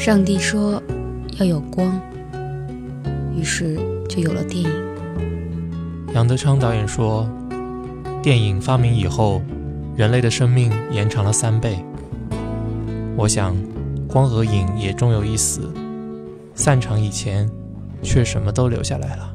[0.00, 0.82] 上帝说
[1.38, 2.00] 要有光，
[3.36, 4.70] 于是就有了电影。
[6.14, 7.28] 杨德昌导演说，
[8.22, 9.42] 电影发明以后，
[9.94, 11.84] 人类的生命延长了三倍。
[13.14, 13.54] 我想，
[14.08, 15.70] 光和影也终有一死，
[16.54, 17.46] 散场以前，
[18.02, 19.34] 却什么都留下来了。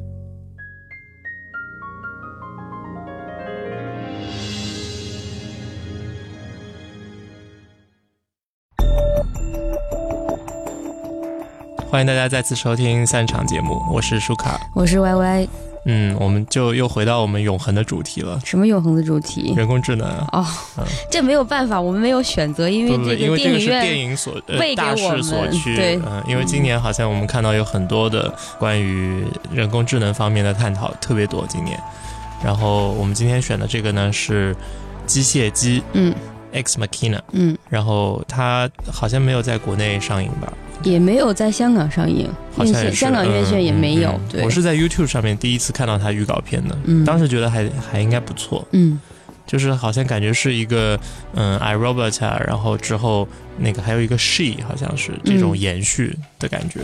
[11.88, 15.48] 欢迎大家再次收听散场节目，我是舒卡，我是 Y Y。
[15.84, 18.40] 嗯，我们就又回到我们永恒的主题了。
[18.44, 19.54] 什么永恒的主题？
[19.56, 20.44] 人工智能哦，
[21.08, 24.34] 这没有办法，我们没有选择，因为这个电影院电影所
[24.76, 25.76] 大势所趋。
[25.76, 31.46] 对，嗯，因为今年好像我们看到有很多的关于人工智能方面的探讨特别多。
[31.48, 31.80] 今年，
[32.44, 34.54] 然后我们今天选的这个呢是
[35.06, 36.12] 机械姬，嗯
[36.52, 40.52] ，Ex Machina，嗯，然后它好像没有在国内上映吧？
[40.82, 44.18] 也没有在香港上映，院线香港院线也没有。
[44.30, 48.66] 对，我是在 YouTube 上面第一次看到它预告片的，当时觉得还还应该不错。
[48.72, 49.00] 嗯，
[49.46, 50.98] 就是好像感觉是一个
[51.34, 53.26] 嗯，I Robot，然后之后
[53.58, 56.80] 那个还有一个 She，好像是这种延续的感觉。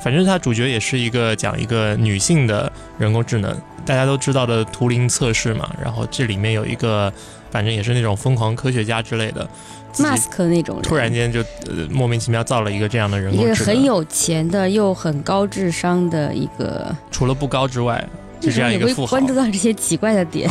[0.00, 5.68] 反正它主角也是一个讲一个女性的人工智能，大家都知道的图灵测试嘛。
[5.82, 7.12] 然后这里面有一个，
[7.50, 9.48] 反正也是那种疯狂科学家之类的。
[10.02, 18.02] Mask 那种人，突然间就呃莫名其妙造了一个这样的人工智能，一个很有钱的又很高智商的一个，除了不高之外，
[18.40, 19.10] 就这样一个富豪。
[19.10, 20.50] 关注到这些奇怪的点，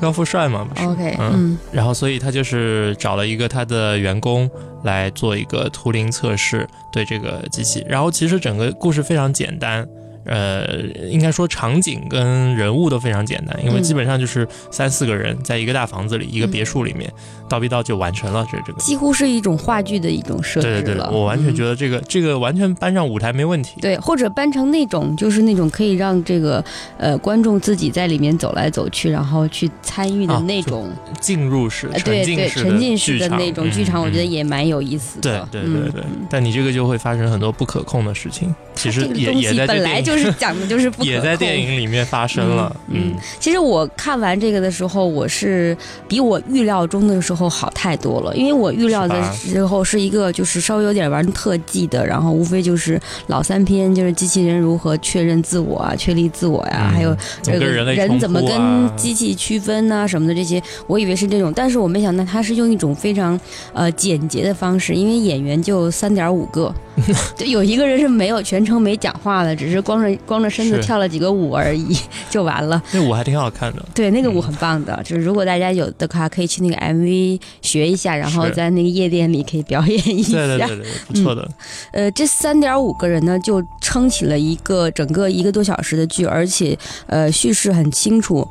[0.00, 4.50] 高富帅嘛，OK，嗯，然后所以他就是找了一个他的员工
[4.84, 7.84] 来做一个图灵测试，对这个机器。
[7.88, 9.86] 然后其实整个故事非常简单。
[10.24, 17.10] 呃，应该说场景跟人物都非常简单，因为基本上就是三四个人在一个大房子里，一个别墅里面，
[17.48, 18.46] 倒逼倒就完成了。
[18.50, 23.80] 这这个几乎是一种话剧的一种设置对对对，我完全觉得这个这个完全搬上舞台没问题。
[23.80, 26.62] 对，或者搬成那种就是那种可以让这个
[26.98, 35.48] 呃观众自己在里面走来走去，然后去参与的那种进入式、对对沉浸式的那种剧场，我觉得也蛮有意思的。
[35.50, 38.54] 对对对对，但你这个就会发生很多不可控的事情。
[38.74, 42.74] 其实也也在本来就是讲的就是不 也在电影里面发生了。
[42.88, 45.76] 嗯，其实我看完这个的时候，我是
[46.08, 48.34] 比我预料中的时候好太多了。
[48.34, 63.38] 因为我预料的时候是一个就是稍微有点玩特技的，然后无非就是老三篇，就是机器人如何确认自我啊、确立自我呀，还有这个人怎么跟机器区分呐什么的这些，我以为是这种，但是我没想到他是用一种非常
[63.72, 66.74] 呃简洁的方式，因为演员就三点五个，
[67.36, 68.80] 就有一个人是没有全程。
[68.80, 71.96] 没讲话的，只是光着光着身子跳了几个舞而已，
[72.30, 72.80] 就完了。
[72.92, 73.84] 那舞还挺好看的。
[73.94, 75.00] 对，那个舞很棒的。
[75.02, 80.32] 就是如果大家有的话，可以去那个 MV 学一下，然后在那个夜店里可以表演一下。
[80.36, 81.48] 对对对对， 不错的。
[81.92, 88.46] 呃，这三点五个人呢，就撑起了一个整个一个多小时的剧，而且呃叙事很清楚，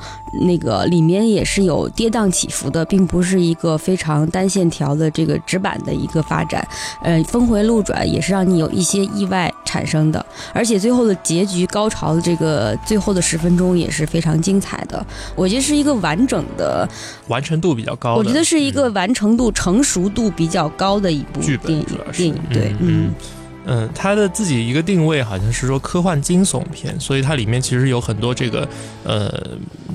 [0.47, 6.67] 那个里面也是有跌宕起伏的，并不是一个非常单线条的这个直板的一个发展。
[7.03, 9.99] 呃，峰回路转也是让你有一些意外产生。
[9.99, 15.05] 的，而且最后的结局高潮的这个最后的十分钟也是非常精彩的。
[15.35, 16.87] 我觉得是一个完整的，
[17.27, 18.15] 完成度比较高。
[18.15, 21.85] 我觉得是一个完成度、成熟度比较高的一部电影。
[22.11, 23.09] 电影对，嗯。
[23.09, 23.13] 嗯，
[23.93, 28.67] 它的自己一个定位好像是说科幻惊悚片，所以它里面其实有很多这个，
[29.03, 29.31] 呃，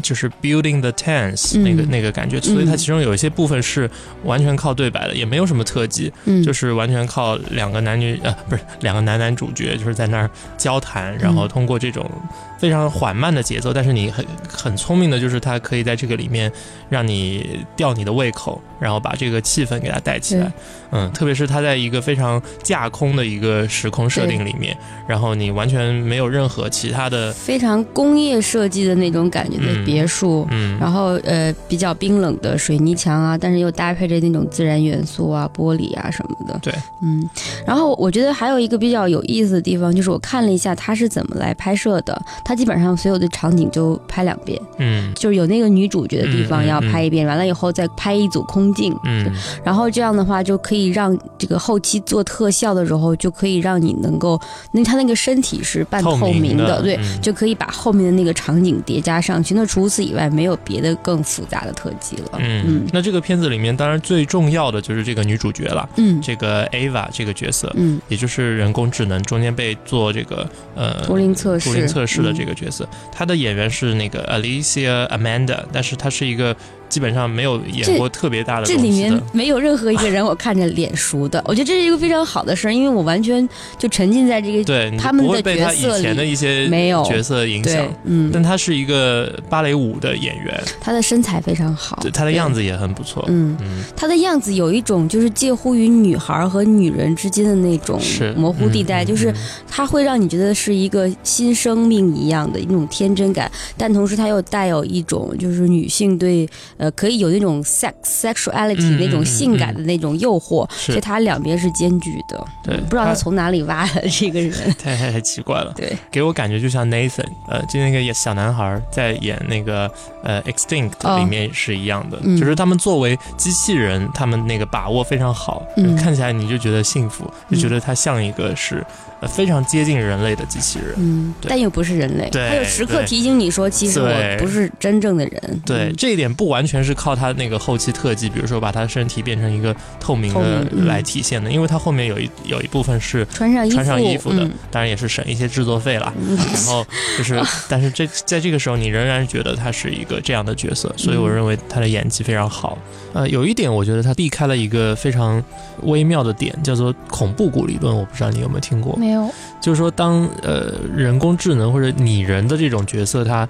[0.03, 3.91] 就是 building the tense 那个那个感觉，所以它其中有一些部分是
[4.25, 6.13] 完全靠对白的，也没有什么特技，
[6.45, 12.11] 就是完全靠两个男女呃不是两个男男主角就是在那儿交谈，然后通过这种。
[12.59, 16.51] 非常缓慢的节奏，但是你很很聪明的，就是它可以在这个里面
[16.89, 20.53] 让你吊你的胃口，然后把这个气氛给它带起来。
[20.91, 24.77] 嗯，特别是它在一个非常架空的一个时空设定里面，
[25.09, 36.57] 然后你完全没有任何其他的非常工业设计的那种感觉的别墅，嗯，然后呃比较冰冷的水泥墙啊，但是又搭配着那种自然元素啊，玻璃啊什么的。
[36.63, 37.29] 对，嗯，
[37.67, 42.55] 然后我觉得还有一个比较有意思的地方，就是我看了一下它是怎么来拍摄的，它。
[42.55, 49.27] 基本上所有的场景就拍两遍，嗯，就是有那个女主角的地方要拍一遍，完了以后再拍一组空镜，嗯，
[49.65, 59.53] 然后这样的话就可以让这个后期做特效的时候，就可以让你能够，那他那个身体是半透明的，对，就可以把后面的那个场景叠加上去。
[59.53, 62.39] 那除此以外，没有别的更复杂的特技了。
[62.39, 71.69] 嗯，那这个片子里面当然最重要的就是这个女主角了，嗯，这个 Ava 这个角色，嗯，也就是人工智能中间被做这个呃图灵测试。
[71.69, 76.55] 图灵测试的这个角色，他的演员是那个 Alicia Amanda，但是他是一个。
[76.95, 78.67] 基本上没有演过特别大的。
[78.67, 85.99] 这里面没有任何一个人我看着脸熟的，我觉得这是一个非常好的事儿，因为我完全就沉浸在这个对他们的角色里。
[85.99, 87.03] 以前的一些没有。
[87.03, 93.57] 角色影响，嗯，但他是一个芭蕾舞的演员，他的身材非常好，他的样子也很不错，嗯。
[93.61, 98.01] 嗯，他的样子有一种就是介乎于女孩和女人之间的那种
[98.37, 99.35] 模糊地带，就是
[99.69, 112.45] 他会让你觉得是一个新生命一样的一种天真感，但同时他又带有一种就是女性对呃可以有那种 sex sexuality 那种性感的那种诱惑，所以他两边是兼具的。
[112.63, 115.73] 对，不知道他从哪里挖的这个人， 太太太奇怪了。
[115.77, 119.91] 对，给我感觉就像 Nathan，呃，就那个小男孩在演那个
[120.23, 125.63] 呃 Extinct 里面是一样的，就是他们作为机器人，他们那个把握非常好，
[125.99, 128.85] 看起来你就觉得幸福，就觉得他像一个是。
[129.27, 135.63] 非常接近人类的机器人，嗯，但又不是人类，对，他有时刻提醒你说，其实我不是真正的人。
[135.65, 146.13] 对，这一点不完全是靠他那个后期特技，比如说把他身体变成一个透明的来体现的，因为他后面有一有一部分是穿上穿上衣服的，当然也是省一些制作费了。
[146.53, 146.87] 然后
[147.17, 152.79] 就是， 但是这在这个时候，你仍然觉得他是一个这样的角色，所以我认为他的演技非常好。
[153.15, 155.43] 呃，有一点我觉得他避开了一个非常
[155.85, 157.97] 微妙的点，叫做恐怖谷理论。
[157.97, 158.97] 我不知道你有没有听过？
[158.97, 159.31] 没有。
[159.61, 163.49] 就是说，当呃人工智能或者拟人的这种角色，它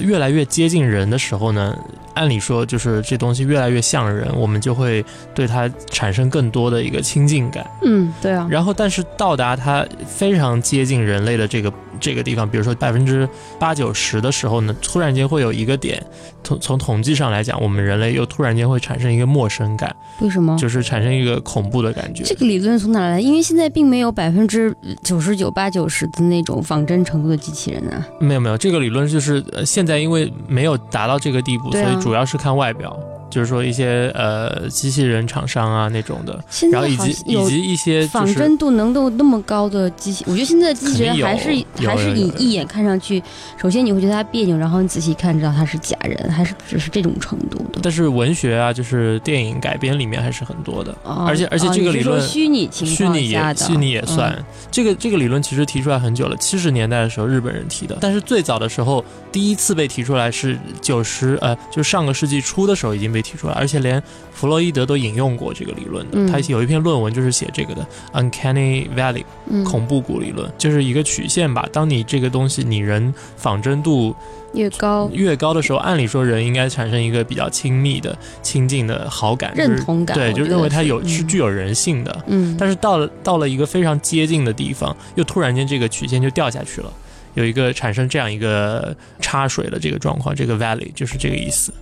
[0.00, 1.76] 越来越接近人的时候呢？
[2.14, 5.02] 按理说，就是这东西越来越像人，我们就会
[5.34, 7.66] 对它产生更多的一个亲近感。
[7.82, 8.46] 嗯，对啊。
[8.50, 13.26] 然后，但是到达它非常接近人类的这个这个地方，比如说百分之
[13.58, 16.04] 八九十的时候呢，突然间会有一个点，
[16.44, 19.96] 从从统计上来讲，我们人类又突然间会产生一个陌生感。
[20.20, 20.54] 为什么？
[20.58, 22.24] 就是产生一个恐怖的感觉。
[22.24, 23.18] 这个理论从哪来？
[23.18, 28.06] 因为现在并没有百分之九十九八九十的那种仿真程度的机器人啊。
[28.20, 32.00] 没有没有，这个理论就是现在因为没有达到这个地步，所以。
[32.00, 32.98] 主要是看外表。
[33.32, 36.38] 就是说一些呃机器人厂商啊那种的，
[36.70, 41.48] 然后以及以及一些仿真度能够那么高的机器，我觉得现在的机器人还是
[41.86, 43.22] 还是你一眼看上去，
[43.56, 47.80] 首先你会觉得它别扭，然后你仔细看知道它是假人，还是只是这种程度的。
[47.82, 54.44] 但是文学啊，就是电影改编里面还是很多的，而且而且这个理论虚拟情虚拟也虚拟也算。
[54.70, 59.02] 这个这个理论其实提出来很久了，七十年代的时候日本人提的，但是最早的时候
[59.32, 63.21] 第一次被提出来是九十呃，就上个世纪初的时候已经被。
[63.22, 64.02] 提出来，而且连
[64.32, 66.30] 弗洛伊德都引用过这个理论的。
[66.30, 69.24] 他有一篇论文就是写这个的，Uncanny Valley，
[69.64, 71.68] 恐怖谷理论，就是一个曲线吧。
[71.72, 74.14] 当你这个东西，你人仿真度
[74.54, 82.24] 越高越高的时候，按理说人应该产生一个比较亲密的、亲近的好感、认同感，对，就认为它有是具有人性的。
[82.26, 86.92] 嗯，但是到了到了一个非常接近的地方，又突然间这个曲线就掉下去了，
[87.34, 91.72] 有一个产生这样一个插水的这个状况，这个 valley 就是这个意思。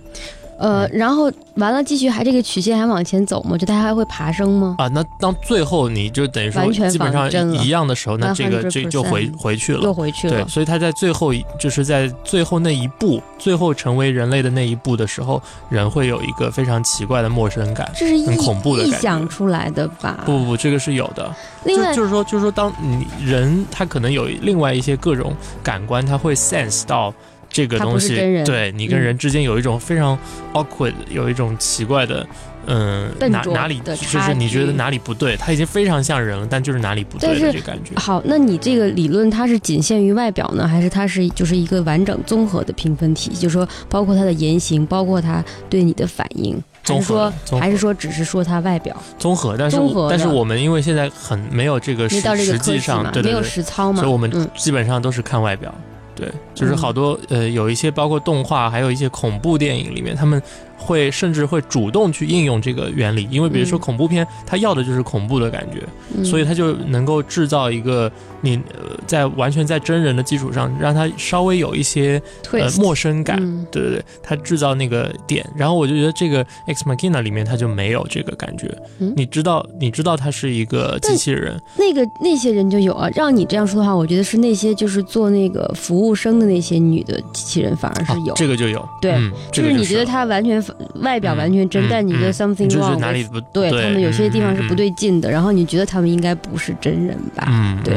[0.61, 1.23] 呃，然后
[1.55, 3.57] 完了，继续还这个曲线还往前走吗？
[3.57, 4.75] 就它还会爬升吗？
[4.77, 7.27] 啊，那当最后你就等于说基本上
[7.63, 10.43] 一样的时候，那这个这就回回去了，又回去了。
[10.43, 20.19] 对，所以它在最后就是在最后那一步，最后成为人类的那一步的时候，人会有一个非常奇怪的陌生感，这是很恐怖的臆想出来的吧？
[20.27, 21.33] 不不不，这个是有的。
[21.65, 27.11] 另外就是说，就是说，当你人他可能有另外一些各种感官，他会 sense 到。
[27.51, 28.15] 这个东西，
[28.45, 30.17] 对你跟人之间有一种非常
[30.53, 32.25] awkward，有一种奇怪的，
[32.65, 37.91] 嗯，哪哪里就是你觉得哪里不对，他已经非常像人了，但就是哪里不对的这感觉。
[37.99, 43.41] 好，那你这个理论它是仅限于外表呢，还是它是就是一个完整综合的评分体系？
[43.41, 49.55] 就是说，包括他的言行，包括他对你的反应，还是说还是说只是说他外表综合？
[49.57, 49.77] 但是
[50.09, 52.21] 但是我们因为现在很没有这个实
[52.59, 55.73] 际上对没有实操嘛，所以我们基本上都是看外表。
[56.21, 60.39] 对，就是好多呃，有一些包括动画，还有一些恐怖电影里面，他们。
[60.81, 68.11] 会甚至会主动去应用这个原理，因为比如说恐怖片，它要的就是恐怖的感觉，所以它就能够制造一个
[68.41, 68.59] 你
[69.05, 72.21] 在完全在真人的基础上，让它稍微有一些
[72.51, 73.37] 呃陌生感，
[73.69, 75.47] 对对对，它制造那个点。
[75.55, 78.75] 然后我就觉得这个 X Machina 里面它就没有这个感觉，
[79.15, 83.07] 你知道你知道它是一个机器人，那个那些人就有啊。
[83.13, 89.15] 让你这样说的话，我觉得是那些就是做那个服务生的那些女的机器人反而是有这个就有，对，
[89.51, 90.61] 就是你觉得它完全。
[91.01, 93.69] 外表完全真，但你觉得 something wrong，哪里不对？
[93.69, 97.47] 他们有些地方是不对劲的，然后你觉得他们应该不是真人吧？
[97.47, 97.95] 嗯，对。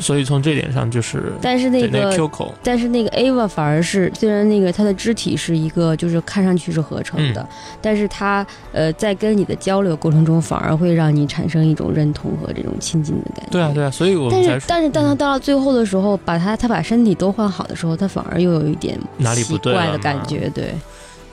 [0.00, 7.46] 所以从这点上就是，但是那个 Q 口，但是那个 Ava 反而是，虽然那个它的肢体是一个，就是看上去是合成的，
[7.82, 13.50] 但是它呃在跟你的交流过程中，反而会让你产生一种认同和这种亲近的感觉。
[13.50, 20.74] 对啊，对啊，所以我但是但是当他到了最后的时候，把他他把身体都换好的时候，他反而又有一点哪里不对的感觉，对。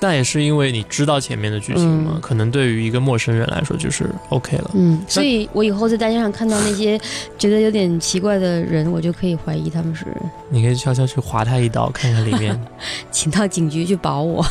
[0.04, 4.72] 但也是因为你知道前面的剧情嘛，嗯可能对于一个陌生人来说就是 OK 了。
[4.74, 7.00] 嗯，所以我以后在大街上看到那些
[7.38, 10.08] 觉得有点奇怪的人，我就可以怀疑他们是
[10.50, 12.60] 你可以悄悄去划他一刀，看看里面。
[13.12, 14.44] 请到警局去保我。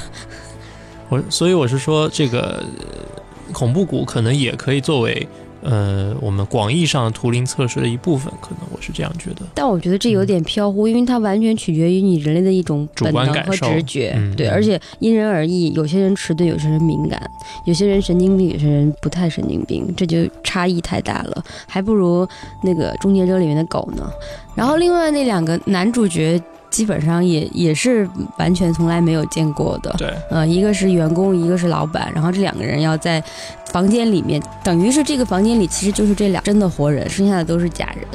[1.08, 5.26] 我所以我是说，这个呃恐怖谷可能也可以作为
[5.62, 9.42] 呃我们广义上图灵测试的一部分，可能我是这样觉得。
[9.54, 17.22] 但我觉得这有点飘忽，因为它完全取决于你人类的一种主观感受直觉，对，而且因人而异，有些人迟钝，有些人敏感，
[17.64, 22.26] 有些人神经病，有些人不太神经病，这就差异太大了，还不如
[22.62, 24.10] 那个《终结者》里面的狗呢。
[24.54, 26.40] 然后另外那两个男主角。
[26.80, 28.08] 基本上也也是
[28.38, 33.22] 完全从来没有见过的，对，呃，一个是员工，一个是老板，然后这两个人要在
[33.66, 38.06] 房间里面，等于是这个房间里其实就是这俩真的活人，剩下的都是假人，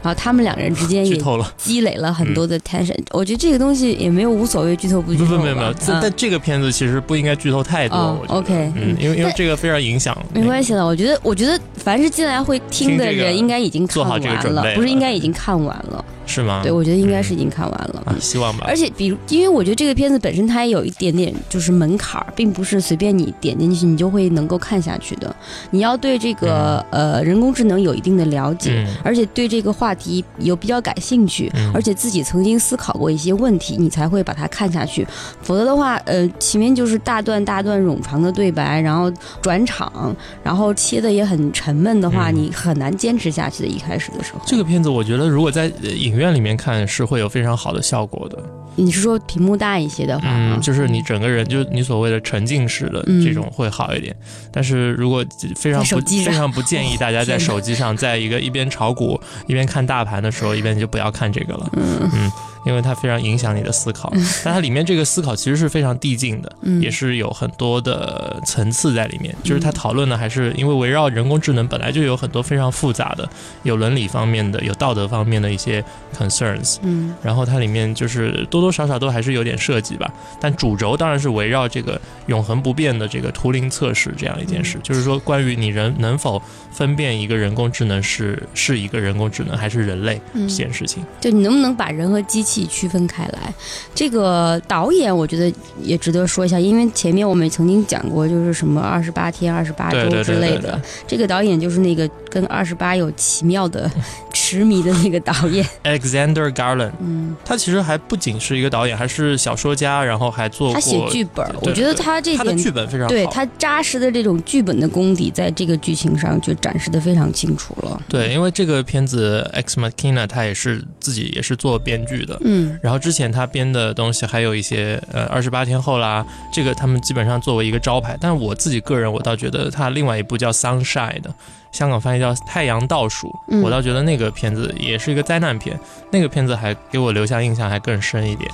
[0.00, 1.20] 然后他们两个人之间也。
[1.56, 7.96] 积累了很多的 tension，、我觉得这个东西也没有无所谓剧透不剧透没有没有，这嗯但这个片子其实不应该剧透太多。
[7.96, 10.16] 哦我 OK，嗯，因为因为这个非常影响。
[10.34, 16.04] 没关系了，我觉得，我觉得凡是进来会听的人，应该已经看完了不是应该已经看完了？
[16.26, 16.60] 是吗？
[16.62, 18.02] 对，我觉得应该是已经看完了。
[18.06, 18.64] 啊，希望吧。
[18.68, 25.34] 而且，比如，因为我觉得这个片子本身它也有一点点就是门槛儿，并不是随便你点进去你就会能够看下去的。
[25.70, 35.06] 你要对这个、呃人工智能有一定的了解，嗯而且对这个话题有比较感兴趣，嗯而且自己曾经思考过一些问题，你才会把它看下去。
[35.42, 39.10] 否则的话，呃，前面就是大段大段冗长的对白，然后
[39.40, 43.72] 转场，然后切的也很沉闷的话，嗯你很难坚持下去的。
[43.72, 48.38] 一开始的时候，这个片子，我觉得如果在呃影院里面看是会有非常好的效果的。
[48.76, 54.14] 你是说屏幕大一些的话，嗯，就是你整个人，就是你所谓的沉浸式的嗯这种会好一点。
[54.50, 55.24] 但是如果
[55.56, 61.70] 非常不非常不建议大家在手机上， 在一个一边炒股一边看大盘的时候，一边就不要看这个了。
[61.74, 62.30] 嗯
[62.64, 64.12] 因为它非常影响你的思考。
[64.44, 69.34] 但它里面这个思考其实是非常递进的，嗯也是有很多的层次在里面。
[69.42, 73.28] 就是它讨论的还是因为围绕人工智能本来就有很多非常复杂的，
[73.62, 75.84] 有伦理方面的，有道德方面的一些
[76.16, 76.76] concerns。
[76.82, 86.40] 嗯然后它里面就是多多少少都还是有点涉及吧，但主轴当然是围绕这个永恒不变的这个图灵测试这样一件事，就是说关于你人能否
[86.70, 91.04] 分辨一个人工智能是是一个人工智能还是人类嗯这件事情。
[91.20, 93.54] 就你能不能把人和机器区分开来？
[93.94, 100.80] 这个导演我觉得也值得说一下，因为前面我们曾经讲过，就是什么二十八天、二十八周之类的对对对。
[101.06, 103.90] 这个导演就是那个跟二十八有奇妙的
[104.32, 105.66] 痴迷的那个导演。
[105.84, 118.00] Alexander Garland，嗯，他其实还不仅是一个导演，还是小说家，然后还做过他写剧本，我觉得他这点他的剧本非常好，对他扎实的这种剧本的功底，在这个剧情上就展示的非常清楚了。
[118.08, 122.38] 对，因为这个片子 Ex Machina 他也是自己也是做编剧的。
[122.44, 122.78] 嗯。
[122.82, 128.16] 然后之前他编的东西还有一些，呃，二十八天后啦，这个他们基本上作为一个招牌。
[128.20, 131.32] 但是我自己个人，我倒觉得他另外一部叫《Sunshine》的，
[131.70, 133.62] 香港翻译叫《太阳倒数》，嗯。
[133.62, 135.78] 我倒觉得那个片子也是一个灾难片，
[136.10, 138.50] 那个片子还给我留下印象还更深一点，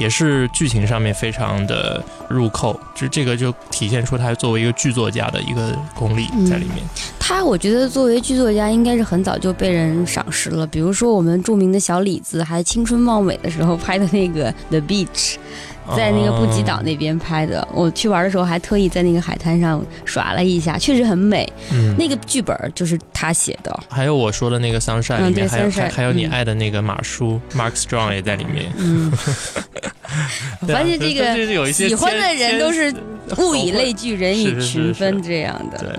[0.00, 6.78] 也是剧情上面非常的入扣，就这个就体现出他作为一个剧作家的一个功力在里面。
[7.18, 10.66] 他我觉得作为剧作家，应该是很早就被人赏识了。
[10.66, 15.34] 比如说我们著名的小李子，还青春貌美的时候拍的那个《The Beach》，
[15.96, 17.66] 在那个布吉岛那边拍的。
[17.72, 21.50] 我去玩的时候还特意在那个海滩上耍了一下，确实很美。
[21.72, 23.80] 嗯，那个剧本就是他写的。
[23.88, 28.72] 还有我说的那个 Sunshine 嗯里面，对还有还还有你嗯爱的那个马叔、Mark Strong 也在里面。
[28.76, 29.10] 嗯，
[30.66, 32.92] 发现这个喜欢的人都是
[33.38, 35.98] 物以类聚，人以群分这样的。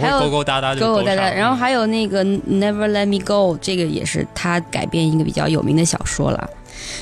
[0.00, 6.48] 还有勾勾搭搭勾勾搭搭，然后还有那个《Never Let Me Go》，这个也是他改编一个比较有名的小说了。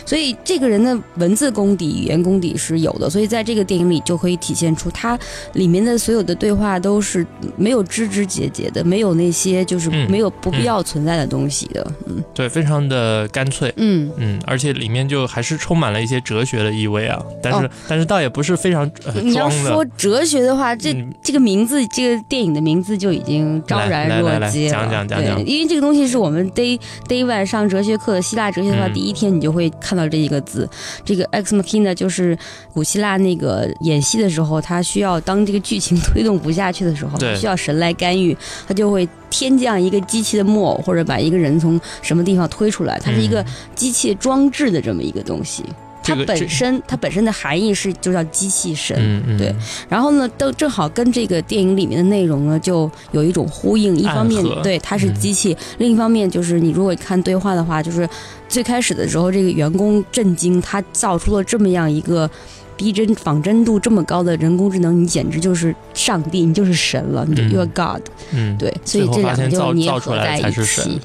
[0.07, 5.19] 所以这个人的文字功底、语言功底是有的，所以在这个电影里就可以体现出他
[5.53, 7.27] 里面的所有的对话都是
[7.57, 11.87] 没有枝枝节节的，没有那些就是嗯没有不必要存在的东西的。
[12.07, 13.73] 嗯对，非常的干脆。
[13.77, 19.49] 嗯，嗯，而且里面就还是充满了一些哲学的意味啊，但是、哦但是倒也不是非常、呃、你要。
[19.49, 24.71] 说哲学的话，这嗯这个名字，这个电影的名字就已经昭然若揭了。
[24.71, 26.79] 讲讲讲讲对，因为这个东西是我们 day
[27.09, 30.69] day one 上哲学课，希腊哲学的话，嗯第一天你就会看到这一个字。
[31.05, 32.37] 这个 ex machina 就是
[32.73, 45.65] 古希腊那个演戏的时候，他需要当这个剧情推动不下去的时候，对需要神来干预，他就会天降一个机器的木偶，或者把一个人从什么地方推出来，它是一个嗯机器装置的这么一个东西。
[46.09, 49.55] 它本身，它本身的含义是就叫机器神，嗯嗯，对
[49.89, 53.97] 然后呢，都正好跟这个电影里面的内容呢，就有一种呼应。
[53.99, 58.09] 一方面，对它是嗯机器；另一方面，就是你如果看对话的话，就是
[58.49, 62.31] 最开始的时候，这个员工震惊，他造出了这么样一个
[62.77, 68.03] 逼真仿真度这么高的人工智能，你简直就是上帝，你就是神了，你就 You're God。
[68.31, 71.01] 嗯，对，所以这两个就捏合在一起。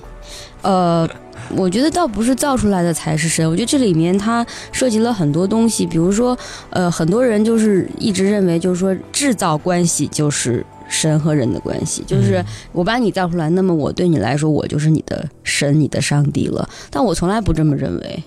[0.62, 1.10] 呃，
[1.55, 6.37] 我觉得倒不是造出来的才是神，我觉得这里面它涉及了很多东西，比如说，
[6.69, 16.67] 呃，很多人就是一直认为，就是说制造关系就是神和人的关系，就是我把你造出来，那么我对你来说，我就是你的神，你的上帝了。
[16.89, 18.23] 但我从来不这么认为，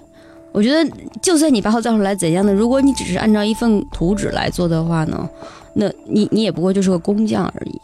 [0.53, 5.29] 我觉得就算你把我造出来怎样的，如果你只是按照一份图纸来做的话呢，
[5.75, 7.81] 那你你也不过就是个工匠而已。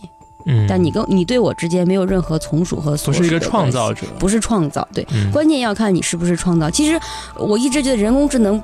[0.46, 6.70] 嗯，但你跟你对我之间没有任何从属和所属，不是一个创造者，不是创造，对，关键要看你是不是创造。
[6.70, 6.98] 其实
[7.36, 8.62] 我一直觉得人工智能。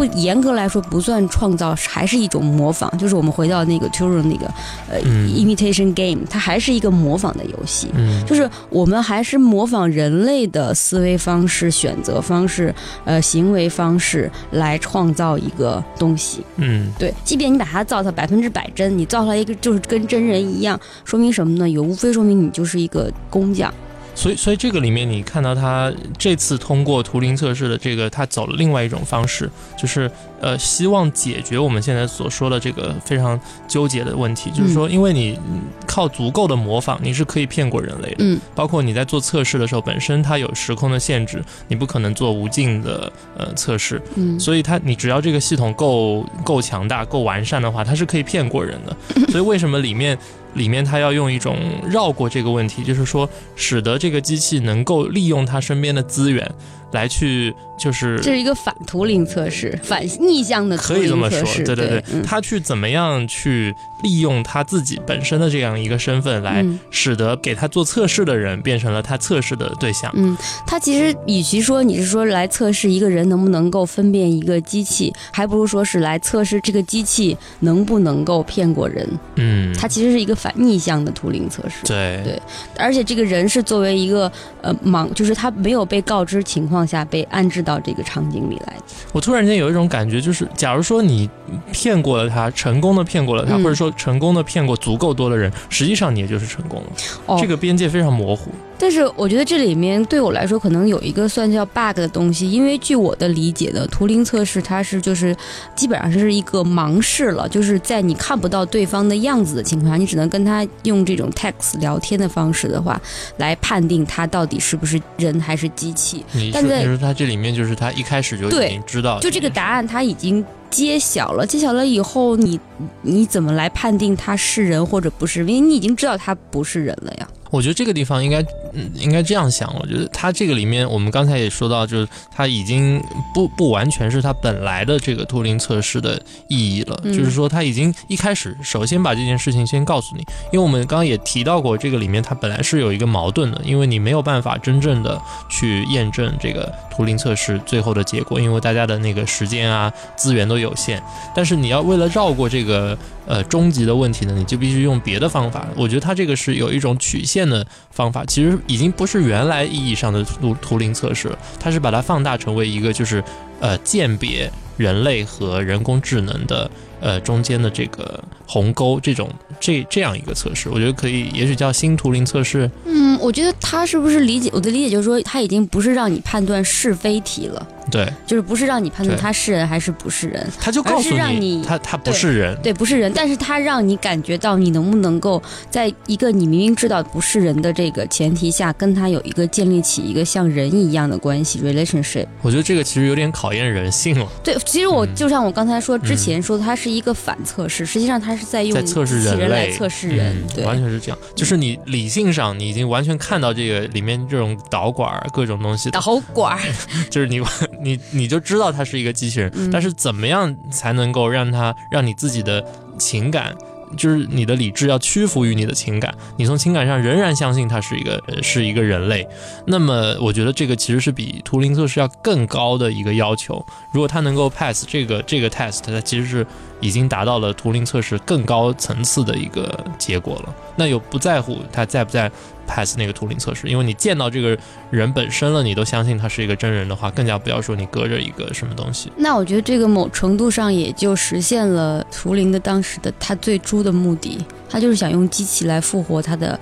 [0.00, 2.90] 不严格来说不算创造，还是一种模仿。
[2.96, 4.46] 就是我们回到那个 Turing 那个
[4.88, 7.88] 呃 imitation game，它还是一个模仿的游戏。
[7.92, 16.42] 嗯就是我们还是模仿人类的思维方式、选择方式、呃行为方式来创造一个东西。
[16.56, 17.12] 嗯，对。
[17.22, 21.68] 即便你把它造它百分之百真，你造出来一个就是跟真人一样，说明什么呢？
[21.68, 23.70] 也无非说明你就是一个工匠。
[24.14, 30.10] 所以，所以这个里面你看到他这次通过图灵测试的这个，他走了另外一种方式，就是
[30.40, 35.38] 呃，希望解决我们现在所说的这个非常纠结的问题，就是说，因为你
[35.86, 38.16] 靠足够的模仿，你是可以骗过人类的。
[38.20, 38.40] 嗯。
[38.54, 44.00] 包括你在做测试的时候，本身它有时空的限制，你不可能做无尽的呃测试。
[44.16, 44.40] 嗯。
[44.40, 48.96] 所以它，你只要这个系统够够强大、够完善的话，它是可以骗过人的。
[49.30, 50.16] 所以为什么里面？
[50.54, 51.56] 里面它要用一种
[51.88, 56.52] 绕过这个问题，就是说，使得这个机器能够利用它身边的资源。
[56.92, 70.12] 来去就是这是一个反图灵测试，反逆向的可以这么说，对对对，他去怎么样去利用他自己本身的这样一个身份，来使得给他做测试的人变成了他测试的对象。
[70.14, 79.08] 嗯，他其实与其说你是说来测试一个人能不能够分辨一个机器，还不如说是来测试这个机器能不能够骗过人。
[79.36, 81.86] 嗯，它其实是一个反逆向的图灵测试。
[81.86, 82.42] 对对，
[82.76, 84.30] 而且这个人是作为一个
[84.60, 86.79] 呃盲，就是他没有被告知情况。
[86.86, 88.74] 下被安置到这个场景里来。
[89.12, 91.28] 我突然间有一种感觉，就是假如说你
[91.72, 97.36] 骗过了他，成功的骗过了他，或者说成功的骗过足够多的人，实际上你也就是成功了。
[97.40, 98.50] 这个边界非常模糊。
[98.80, 105.36] 但是我觉得这里面对我来说，可能有一个算叫 bug 的东西，因为据我的理解的图灵测试，它是就是
[105.76, 112.98] 基本上是一个盲试了，就是在你看不到对方的样子的情况下，你只能跟他用这种 text 聊天的方式的话，
[113.36, 116.24] 来判定他到底是不是人还是机器。
[116.50, 122.58] 但是说他这里面就是他一开始就已经知道，就这个答案他已经揭晓了，揭晓了以后，你
[123.02, 125.40] 你怎么来判定他是人或者不是？
[125.40, 127.28] 因为你已经知道他不是人了呀。
[127.50, 128.40] 我觉得这个地方应该，
[128.72, 129.74] 嗯，应该这样想。
[129.80, 133.02] 我觉得它这个里面，我们刚才也说到，就是它已经
[133.34, 136.96] 不不完全是它本来的这个图灵测试的意义了。
[137.04, 151.02] 就是说，它已经一开始首先把这件事情先告诉你，因为我们刚刚也提到过，这个里面它本来是有一个矛盾的，因为你没有办法真正的去验证这个图灵测试最后的结果，因为大家的那个时间啊资源都有限。
[151.34, 152.96] 但是你要为了绕过这个。
[153.26, 155.64] 呃，终极的问题呢，你就必须用别的方法。
[155.76, 163.22] 我觉得它这个是有一种曲线的方法，其实已经不是原来意义上的图图灵测试了，它是把它放大成为一个就是
[163.60, 166.68] 呃鉴别人类和人工智能的
[167.00, 170.68] 呃中间的这个鸿沟这种这这样一个测试。
[170.68, 172.70] 我觉得可以，也许叫新图灵测试。
[172.84, 177.66] 嗯，我觉得他是不是理解我的理解就是说，他已经不是让你判断是非题了。
[177.90, 181.10] 对，就是不是让你判断他是人还是不是人，他就告诉
[181.40, 192.26] 你，他他不是人，对，不是人，但是他让你感觉到你能不能够在一个你明明知道不是人的这个前提下，跟他有一个建立起一个像人一样的关系 relationship。
[192.42, 194.28] 我觉得这个其实有点考验人性了。
[194.44, 201.18] 对，其实我就像我刚才说之前说，他是一个反测试，实际上它是在用在测试人来测试人，对，完全是这样。
[201.34, 206.00] 就是你理性上你已经完全看到这个里面这种导管各种东西，导
[206.32, 206.56] 管，
[207.10, 207.40] 就是你
[207.82, 208.60] 你你就知。
[208.60, 212.62] 道它是一个机器人，但是怎么样才能够让它让你自己的
[212.98, 213.56] 情感，
[213.96, 219.26] 就是你的理智要屈服于你的情感，你从情感上仍然相信他是一个是一个人类，
[219.66, 223.64] 那么我觉得这个其实是比图灵测试要更高的一个要求。
[223.92, 226.46] 如果他能够 pass 这个这个 test，它其实是
[226.80, 230.54] 已经达到了图灵测试更高层次的一个结果了。
[230.76, 232.30] 那又不在乎他在不在。
[232.72, 234.56] pass 那个图灵测试，因为你见到这个
[234.90, 239.10] 人本身了，你都相信他是一个真人的话，更加不要说你隔着一个什么东西。
[239.16, 244.38] 那我觉得这个某程度上也就实现了图灵的当时的他最初的目的，
[244.68, 246.56] 他就是想用机器来复活他的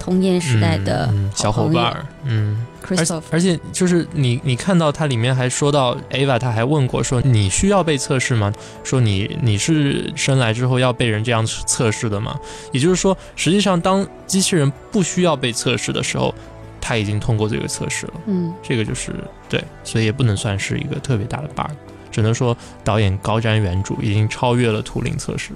[0.00, 2.66] 童年时代的小伙伴儿，嗯。
[2.88, 8.52] 而而且就是你，你看到它里面还说到 Ava，他还问过说你需要被测试吗？
[8.82, 12.38] 说你你是生来之后要被人这样测试的吗？
[12.72, 16.34] 也就是说，实际上当机器人不需要被测试的时候，
[16.80, 18.14] 他已经通过这个测试了。
[18.26, 19.14] 嗯，这个就是
[19.48, 21.70] 对，所以也不能算是一个特别大的 bug，
[22.10, 25.52] 只能说导演高瞻远瞩，已经超越了图灵测试。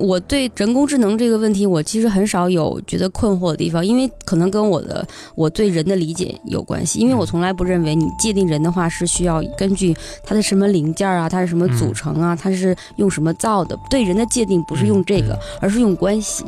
[0.00, 6.98] 我对人工智能这个问题，我其实很少有觉得困惑的地方，因为可能跟我的我对人的理解有关系。
[6.98, 13.78] 因为我从来不认为你界定人的话是需要根据它的什么零件啊，它是什么组成啊，它是用什么造的。
[13.88, 16.44] 对人的界定不是用这个，而是用关系。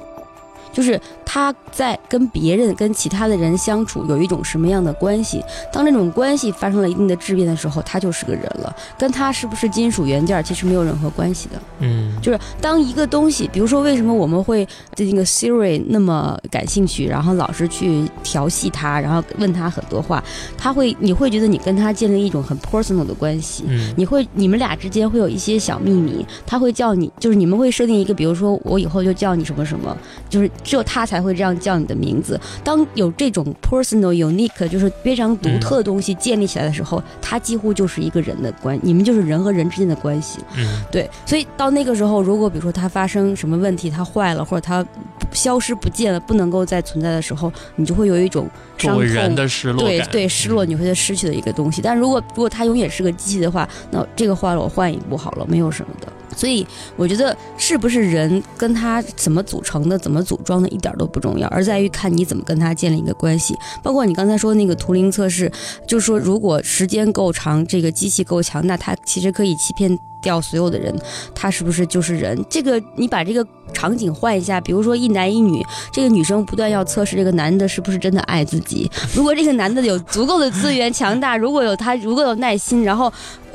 [0.72, 5.44] 就是他在跟别人、跟其他的人相处有一种什么样的关系？
[5.72, 11.60] 当这种关系发生了一定的质变的时候，他就是个人了，跟他是不是金属元件其实没有任何关系的。
[11.80, 20.24] 嗯，就是当一个东西，比如说为什么我们会对那个 Siri 那么感兴趣，然后老是去调戏他，然后问他很多话，
[20.56, 23.64] 他会，你会觉得你跟他建立一种很 personal 的关系。
[23.66, 29.94] 嗯，你会，你们俩之间会有一些小秘密，他会叫你，就是你们会设定一个，比如说我以后就叫你什么什么，
[30.30, 30.50] 就是。
[30.62, 32.40] 只有他才会这样叫你的名字。
[32.62, 40.38] 当有这种 personal unique，就是非常独特的东西建立起来的时候，他几乎就是一个人的关，你们就是人和人之间的关系。
[40.56, 41.08] 嗯，对。
[41.26, 44.84] 所以到那个时候，如果比如说它发生什么问题，它坏了或者它
[45.32, 48.48] 消失不见了，不能够再存在的时候，你就会有一种
[48.78, 51.80] 伤痛的失落对对，失落，你会觉失去的一个东西。
[51.82, 56.12] 但如果如果它永远是个机器的话，那这个坏了我换一部好了，没有什么的。
[56.36, 56.66] 所以
[56.96, 63.56] 我觉得是不是人跟他怎么组成的、怎么组装的，一点都不重要，而在于看你怎么跟他建立一个关系。
[63.82, 65.50] 包括你刚才说那个图灵测试，
[65.86, 70.94] 就是说如果时间够长，这个机器够强，那它其实可以欺骗掉所有的人。
[71.34, 72.44] 他是不是就是人？
[72.48, 78.90] 这个你把这个场景换一下，比如说一男一女，这个女生不断要测试这个男的是不是真的爱自己。
[79.14, 83.12] 如果这个男的有足够的资源强大，如果有他如果有耐心，然后。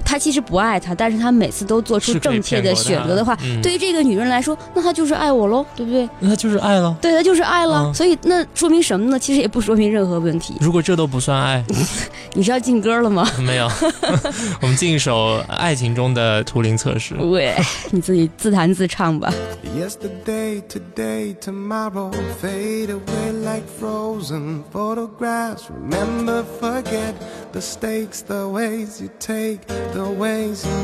[0.07, 6.07] 他其实不爱他，但是他每次都做出正确的选择的话，对于这个女人来说，那他就是爱我喽，对不对？
[6.19, 7.93] 那他就是爱了，对他就是爱了。
[7.93, 9.19] 所以那说明什么呢？
[9.19, 10.55] 其实也不说明任何问题。
[10.61, 11.61] 如果这都不算爱，
[12.33, 13.29] 你是要进歌了吗？
[13.45, 13.69] 没有，
[14.61, 17.13] 我们进一首爱情中的图灵测试。
[17.15, 17.53] 喂，
[17.91, 19.33] 你自己自弹自唱吧。
[28.27, 29.09] the ways you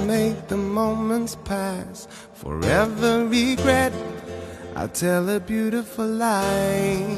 [0.06, 2.08] make the moments pass.
[2.34, 3.94] Forever regret,
[4.76, 7.18] I tell a beautiful lie.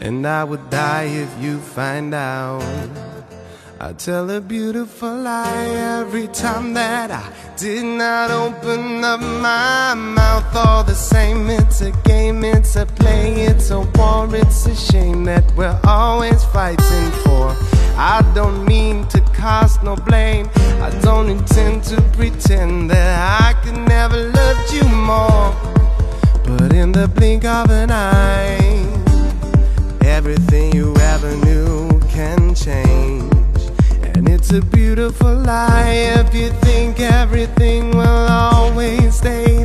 [0.00, 2.62] And I would die if you find out.
[3.80, 5.68] I tell a beautiful lie
[6.00, 10.54] every time that I did not open up my mouth.
[10.54, 15.24] All the same, it's a game, it's a play, it's a war, it's a shame
[15.24, 17.56] that we're always fighting for.
[18.02, 20.48] I don't mean to cast no blame.
[20.80, 25.52] I don't intend to pretend that I could never loved you more.
[26.46, 28.86] But in the blink of an eye,
[30.00, 33.60] everything you ever knew can change.
[34.14, 39.59] And it's a beautiful lie if you think everything will always stay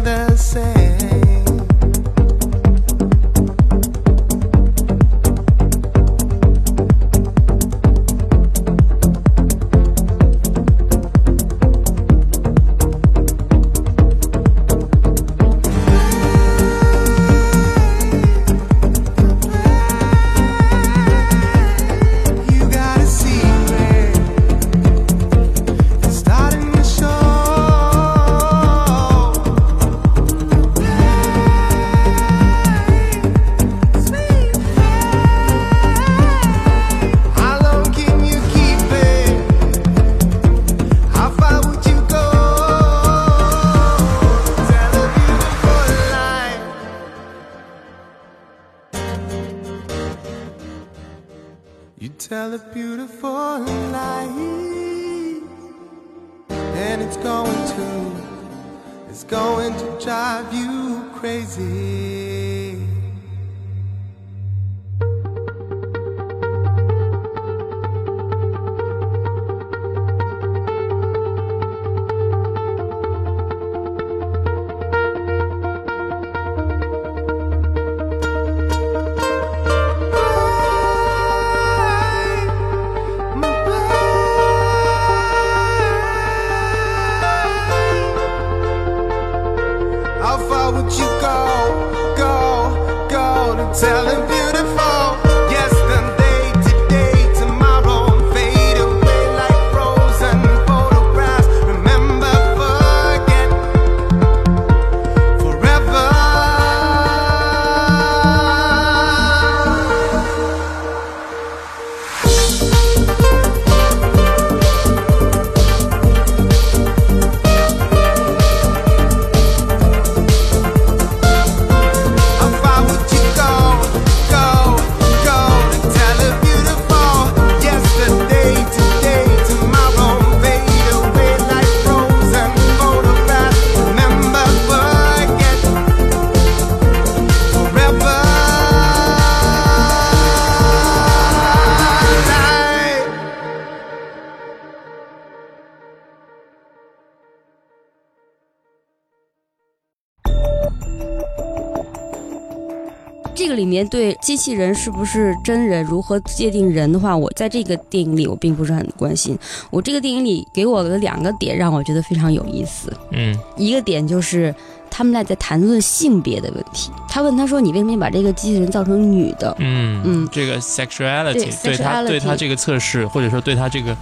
[153.55, 159.37] 个里面对机器人是不是真人，如何界定人的话，我在这个电影里我并不是很关心。
[159.71, 162.91] 我这个电影里给我的两个点让我觉得非常有意思。
[163.11, 164.53] 嗯，一个点就是
[164.91, 166.91] 他们俩在谈论性别的问题。
[167.07, 173.95] 他问他说：“你为什么把这个机器人造成女的？”嗯嗯这个 sexuality 对对他对他这个测试，或者说对他这个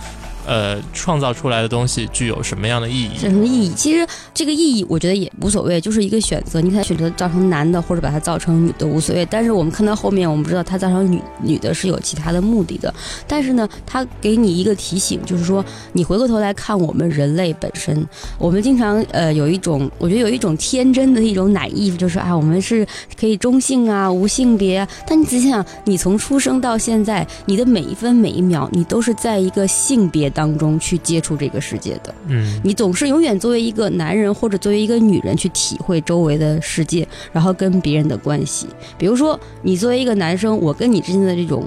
[0.45, 3.17] 呃创造出来的东西具有什么样的意义？
[3.17, 3.73] 什么意义？
[3.75, 6.62] 其实这个意义我觉得也无所谓，就是一个选择。
[6.62, 9.25] 你可以选择造成男的，或者把它造成女的，无所谓。
[9.25, 12.93] 但是我们看到后面，我们知道它造成女女的是有其他的目的的。
[13.27, 18.06] 但是呢，它给你一个提醒，就是说你回过头来看我们人类本身，
[18.38, 22.86] 我们经常呃有一种，我觉得有一种天真的一种奶意，就是啊，我们是
[23.19, 24.88] 可以中性啊，无性别。
[25.08, 32.13] 但你仔细想，你从出生到现在，你的每一分每一秒，你都是在一个性别当中去接触这个世界的。
[32.27, 38.67] 嗯你总是永远作为一个男人或者作为一个女人去体会周围的世界，然后跟别人的关系。
[38.97, 41.65] 比如说，你作为一个男生，我跟你之间的这种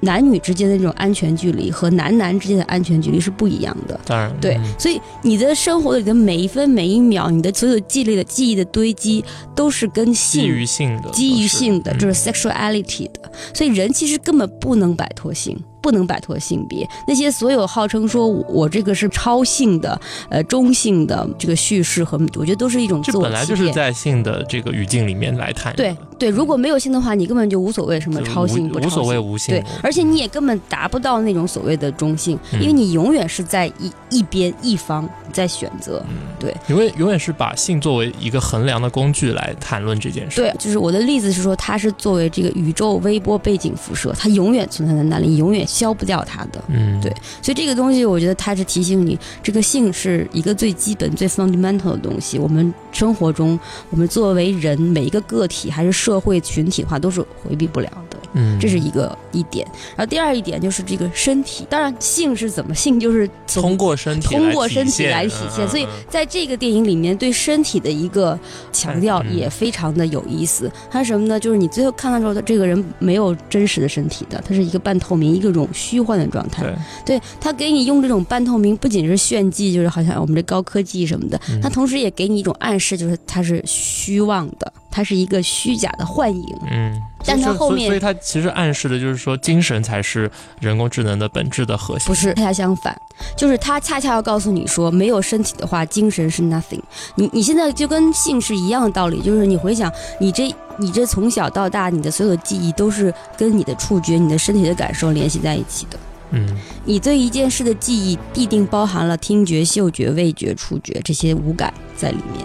[0.00, 3.98] 男女之间的这种安全距离和男男之间的安全距离是不一样的。
[4.06, 9.24] 当然对，嗯所以你的生活里的每一分每一秒，你的所有记忆的记忆的堆积，
[9.56, 16.88] 都是跟性基于性的，基于性的，嗯就是 sexuality 的，所以人其实根本不能摆脱性，不能摆脱性别。
[17.06, 23.68] 那些所有号称说我我这个是超性的、呃中性的这个叙事和，我觉得都是一种自我本来就是。
[23.78, 36.02] 在性的这个语境里面来谈的，对对，如果没有性的话，你根本就无所谓什么超性不超性，无无所谓无性对，而且你也根本达不到那种所谓的中性，嗯因为你永远是在一一边一方在选择。
[36.40, 40.40] 对永远永远是把性作为一个衡量的工具来谈论这件事。
[40.40, 46.64] 对，就是我的例子是说，它是作为这个宇宙微波背景辐射，它永远存在在那里，永远消不掉它的。
[46.68, 52.38] 嗯，对所以这个东西，我觉得它是提醒你，这个性是一个最基本、最 fundamental 的东西。
[52.38, 53.58] 我们生活中，
[53.90, 58.18] 我们作为人，每一个个体还是社会群体的话，都是回避不了的。
[58.32, 59.66] 嗯，这是一个一点。
[59.96, 68.38] 然后第二一点就是这个身体，当然性是怎么性，就是从通过身体通过身体来体现，所以在这个电影里面对身体的一个
[68.72, 70.70] 强调嗯也非常的有意思。
[70.90, 71.40] 它是什么呢？
[71.40, 76.62] 就是你最后看到之后，这个人没有真实的身体的，他是一个半透明、一个种虚幻的状态。
[76.62, 86.58] 对，对他给你用这种半透明，不仅是炫技，就是好像我们这高科技什么的，嗯它同时也给你一种暗示，就是它是虚妄的，它是一个虚假的幻影。
[86.70, 92.06] 嗯，但它后面所以所以它其实暗示的就是说，精神才是人工智能的本质的核心。
[92.06, 92.96] 不是，恰恰相反，
[93.36, 96.80] 就是他恰恰要告诉你说，没有身体的话，精神是 nothing。
[97.16, 105.98] 你你现在就跟性是一样的道理，就是你回想你这你这从小到大，你的所有的记忆都是跟你的触觉、你的身体的感受联系在一起的。
[106.30, 106.46] 嗯
[106.84, 112.44] 你对一件事的记忆必定包含了听觉、嗅觉、味觉、触觉这些五感在里面，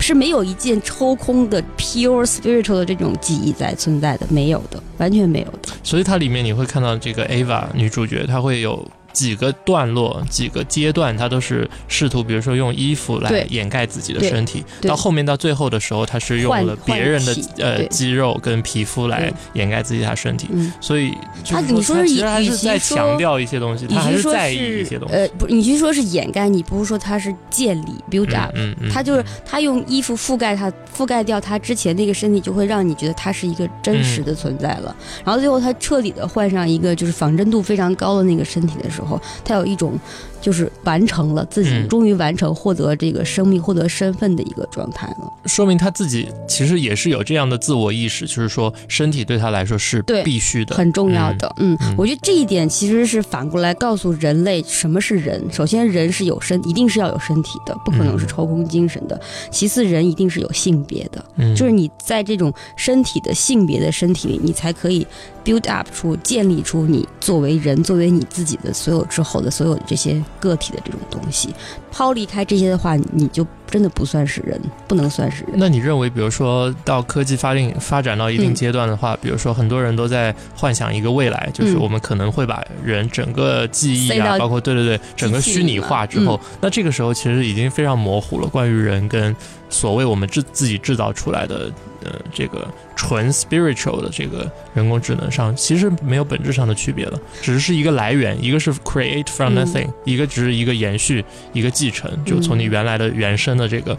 [0.00, 5.68] 是没有一件抽空的 pure spiritual 的这种记忆在存在的，没有的，完全没有的。
[5.84, 14.64] 所以它里面你会看到这个 Ava 女主角，她会有几个段落、几个阶段，他都是试图，比如说用衣服来掩盖自己的身体。
[14.82, 20.48] 到后面到最后的时候，他是用了别人的呃肌肉跟皮肤来掩盖自己的身体。
[20.52, 20.72] 嗯。
[20.80, 21.10] 所以
[21.42, 25.14] 就是她你说其实还是在强调一些东西，他还是在意一些东西。
[25.14, 28.52] 呃，不，与其说是掩盖，你不如说他是建立 build up。
[28.54, 34.94] 嗯嗯，他就是他用衣服覆盖他，覆盖掉他之前那个身体，就会让你觉得他是一个真实的存在了。
[35.24, 38.99] 然后最后他彻底的换上一个就是仿真度非常高的那个身体的时候，
[39.44, 39.98] 他有一种
[40.40, 45.32] 就是完成了自己嗯终于完成获得这个生命、获得身份的一个状态了。
[45.46, 51.52] 说明他自己其实也是有这样的自我意识，就是说身体对他来说是必须的，很重要的。
[51.58, 55.42] 嗯，嗯我觉得这一点其实是反过来告诉人类什么是人。
[55.50, 59.20] 首先，人是有身，一定是要有身体的，不可能是嗯抽空精神的。
[59.50, 61.24] 其次，人一定是有性别的。
[61.36, 65.06] 嗯，就是你在这种身体的性别的身体里，你才可以
[65.50, 71.52] build up 出建立出你作为人、作为你自己的所有之后的所有这些个体的这种东西。
[71.90, 75.54] 抛离开这些的话，你就真的不算是人，不能算是人。
[75.56, 89.34] 那你认为，比如说到科技发令发展到一定嗯阶段的话，比如说很多人都在幻想一个未来，就是嗯我们可能会把人整个记忆啊，包括对对对，整个虚拟化之后，那这个时候其实已经非常模糊了，关于人跟
[89.70, 91.72] 所谓我们制自己制造出来的
[92.04, 103.96] 呃这个纯 spiritual 的这个人工智能上，其实没有本质上的区别了，只是一个来源，一个是 create from 嗯 nothing，、一个只是一个延续，一个继承，就从你嗯原来的原生的这个。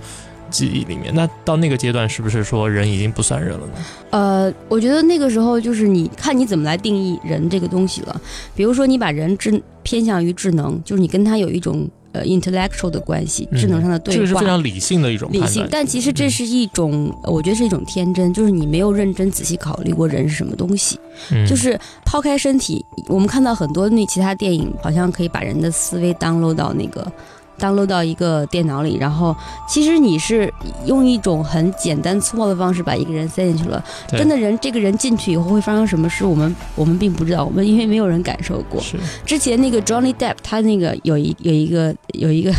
[0.50, 3.74] 记忆里面，那到那个阶段，是不是说人已经不算人了呢？
[4.10, 8.22] 呃，我觉得那个时候就是你看你怎么来定义人这个东西了。
[8.54, 15.68] 比如说，你把人智偏向于智能，就是你跟他有一种呃 intellectual 的关系，智能上的对话，这个是非常理性的一种理性。
[15.72, 21.00] 但其实这是一种，我觉得是一种天真，就是你没有认真仔细考虑过人是什么东西。
[21.48, 27.12] 就是抛开身体，我们看到很多那其他电影，好像可以把人的思维 download 到那个。
[27.62, 29.36] Download 到一个电脑里，然后
[29.70, 30.52] 其实你是
[30.86, 33.82] 用一种很简单粗暴的方式把一个人塞进去了。
[34.10, 38.82] 真的人，这个人进去以后会发生什么事，我们我们并不知道，我们因为没有人感受过。
[39.26, 42.52] 之前那个 Johnny Depp 他那个有一有一个有一个。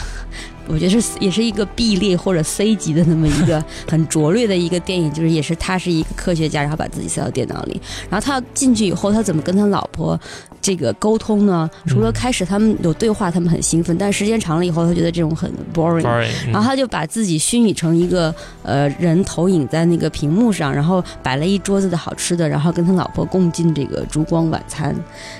[0.69, 10.19] 我觉得是也是一个 B 类或者 C 级的那么一个很拙劣的一个电影，就是也是他是一个科学家，然后把自己塞到电脑里，然后他进去以后，他怎么跟他老婆
[10.61, 11.69] 这个沟通呢？
[11.87, 16.03] 除了开始他们有对话，他们很兴奋，但时间长了以后，他觉得这种很 boring，
[16.51, 24.95] 然后他就把自己虚拟成一个呃人投影在那个屏幕上，然后摆了一桌子的好吃的，然后跟他老婆共进这个烛光晚餐，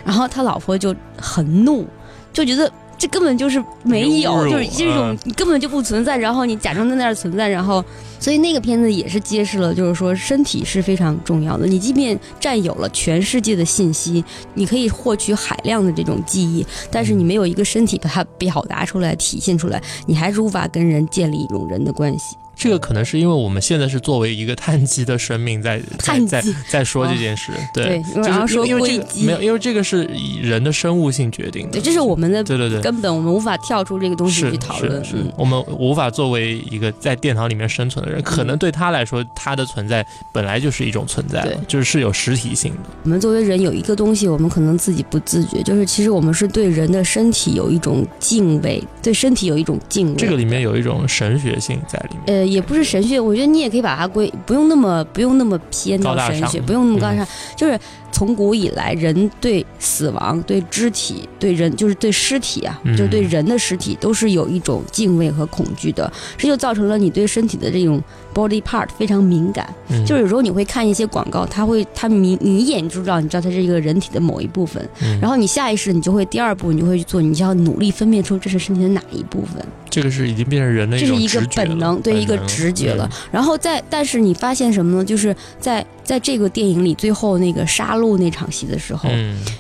[0.05, 1.87] 然后他老婆就很怒，
[2.33, 2.71] 就觉得。
[3.03, 6.17] 这根本就是没有，就是这种根本就不存在。
[6.17, 7.85] 然后你假装在那儿存在，然后，
[8.21, 11.67] 所以那个片子也是揭示了，就是说身体是非常重要的。
[11.67, 22.37] 你即便占有了全世界的信息，你可以获取海量的这种记忆，但是你没有一个身体把它表达出来、体现出来，你还是无法跟人建立一种人的关系。
[22.55, 42.81] 这个可能是因为我们现在是作为一个碳基的生命在 在在在说这件事，对，就是因为这个没有，因为这个是以人的生物性决定的，对，这是我们的对对对根本，我们无法跳出这个东西去讨论，是我们无法作为一个在殿堂里面生存的人，可能对他来说，他的存在本来就是一种存在，就是是有实体性的。
[43.05, 53.33] 我们作为人有一个东西，我们可能自己不自觉，就是其实我们是对人的身体有一种敬畏，对身体有一种敬畏，这个里面有一种神学性在里面，呃，也不是神学，我。
[53.35, 57.27] 觉得你也可以把它归，不用那么不用那么偏到神学，不用那么高大上，
[57.57, 57.79] 就是
[58.13, 66.11] 从古以来，人对死亡、对肢体、对人，就是对尸体啊，就对人的尸体，都是有一种敬畏和恐惧的。
[66.37, 68.01] 这就造成了你对身体的这种
[68.35, 69.67] body part 非常敏感。
[69.89, 79.65] 嗯就是有时候你会看一些广告，它会，它明你一眼就知道，你知道它是一个人体的某一部分，嗯然后你下意识你就会第二步你就会去做，你就要努力分辨出这是身体的哪一部分。
[79.89, 83.09] 这个是已经变成人的这是一个本能，对一个直觉了。
[83.31, 85.05] 然后在，但是你发现什么呢？
[85.05, 89.09] 就是在在这个电影里最后那个杀戮那场戏的时候，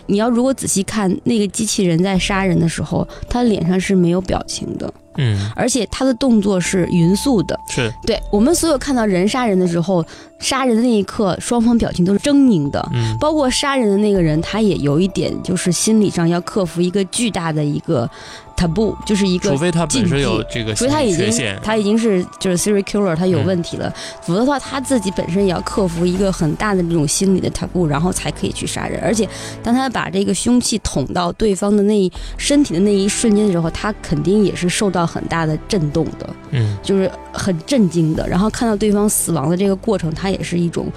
[0.07, 4.93] 你要如果仔细看那个机器人在杀人的时候，他脸上是没有表情的。
[5.19, 7.93] 嗯，而且他的动作是匀速的，是。
[8.07, 10.03] 对我们所有看到人杀人的时候，
[10.43, 18.11] 杀人的那一刻，双方表情都是狰狞的，嗯，包括杀人的那个人，他也有一点就是心理上要克服一个巨大的一个
[18.57, 29.29] taboo，就是一个，除非他本身有这个，除非他已经他已经是就是 serial killer，他有问题了，否则的话他自己本身也要克服一个很大的这种心理的 taboo，然后才可以去杀人，而且
[29.63, 35.03] 当他把这个凶器捅到对方的那一身体的那一瞬间的时候，他肯定也是受到。
[35.13, 38.27] 很大的震动的，嗯，就是很震惊的。
[38.27, 40.91] 然后看到对方死亡的这个过程，他也是一种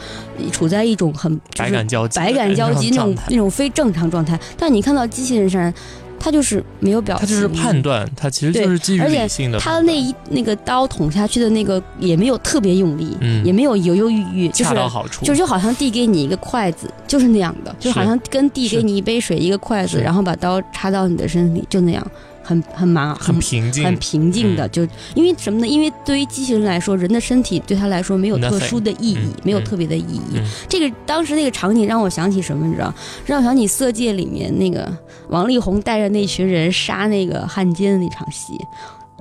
[0.51, 4.39] 处在一种很百感交集、百感交集那种那种非正常状态。
[4.57, 5.73] 但你看到机器人身上，
[6.17, 9.59] 他就是没有表情，他就是判断，他其实就是基于理性的。
[9.59, 22.05] 他的那一那个刀捅下去的那个也没有特别用力，也没有犹犹豫豫，恰到好处，就就好像递给你一个筷子，就是那样的，就好像跟递给你一杯水一个筷子，然后把刀插到你的身体，就那样。
[22.45, 25.67] 很很忙，很平静，很平静的，就因为什么呢？
[25.67, 30.39] 因为对于机器人来说，人的身体对他来说没有特殊的意义，没有特别的意义。
[30.69, 32.67] 这个当时那个场景让我想起什么？
[32.67, 32.93] 你知道？
[33.25, 34.87] 让我想起《色戒》里面那个
[35.29, 38.53] 王力宏带着那群人杀那个汉奸的那场戏。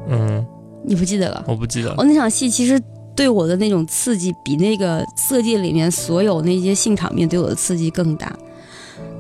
[0.07, 0.45] 嗯，
[0.85, 1.43] 你不记得了？
[1.49, 1.91] 我不记得。
[1.93, 2.79] 哦，那场戏其实
[3.17, 8.31] 对我的那种刺激，比那个《色戒》里面所有那些性场面对我的刺激更大。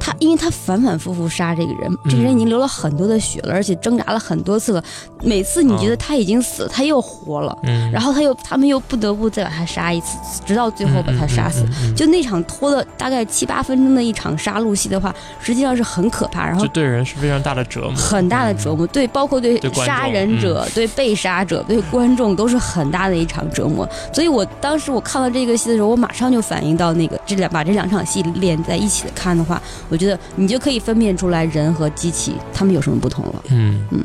[0.04, 4.84] 他因为他反反复复杀这个人，这个人已经流了很多的血了，而且挣扎了很多次了。
[5.22, 7.58] 每次你觉得他已经死了，他又活了，
[7.90, 11.64] 然后他又他们又不得不再把他杀一次，直到最后把他杀死。
[11.96, 16.46] 就那场拖了大概七八分钟的一场杀戮戏的话，实际上是很可怕。
[16.46, 18.86] 然后对人是非常大的折磨，很大的折磨。
[18.88, 23.88] 对，包括对杀人者、对被杀者、对观众都是很大的一场折磨。
[24.12, 29.58] 所以我当时我看到这个戏的时候，我马上就反应到那个这两把这两场戏连在一起的看的话。
[29.94, 33.44] 我觉得你就可以分辨出来人和机器他们有什么不同了。
[33.50, 34.04] 嗯嗯，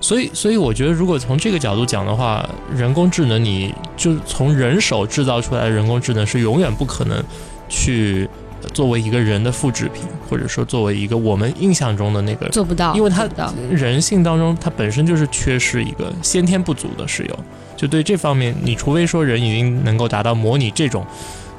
[0.00, 7.22] 所以所以我觉得，如果从这个角度讲的话，人工智能，你就从人手制造出来的人工智能是永远不可能
[7.68, 8.28] 去
[8.74, 13.28] 作为一个人的复制品，或者说作为一个我们印象中的那个做不到，因为它
[13.70, 17.38] 人性当中它本身就是缺失一个先天不足的是有。
[17.76, 21.06] 就对这方面，你除非说人已经能够达到模拟这种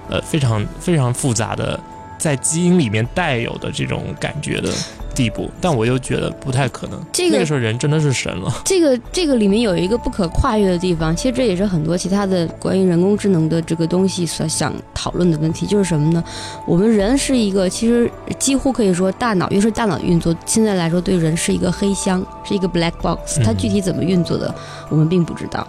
[0.09, 1.79] 呃非常非常复杂的。
[2.19, 4.69] 在基因里面带有的这种感觉的
[5.15, 7.01] 地步，但我又觉得不太可能。
[7.11, 8.53] 这个那个时候人真的是神了。
[8.63, 16.23] 这个这个里面有一个不可跨越的地方，其实这也是很多其他的关于人工智能的这个东西所想讨论的问题，就是什么呢？
[16.67, 24.53] 我们人是一个，其实几乎可以说大脑，越是大脑运作，现在来说对人是一个黑箱，是一个 black box，它具体怎么运作的，
[24.89, 25.65] 我们并不知道。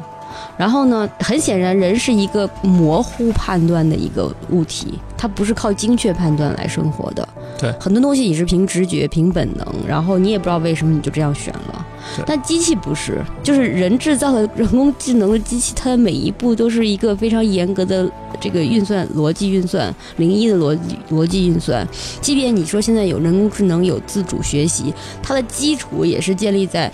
[0.56, 7.28] 然后呢，很显然，人是一个模糊判断的一个物体，它不是靠精确判断来生活的。
[7.58, 11.86] 对，很多东西你是凭直觉、凭本能，然后你也不知道为什么你就这样选了。
[12.26, 18.10] 但机器不是，就是人制造的人工智能的机器，它的每一步都是一个非常严格的
[18.40, 21.86] 这个运算逻辑运算，零一的逻辑逻辑运算。
[22.22, 26.90] 即便你说现在有人工智能有自主学习，它的基础也是建立在。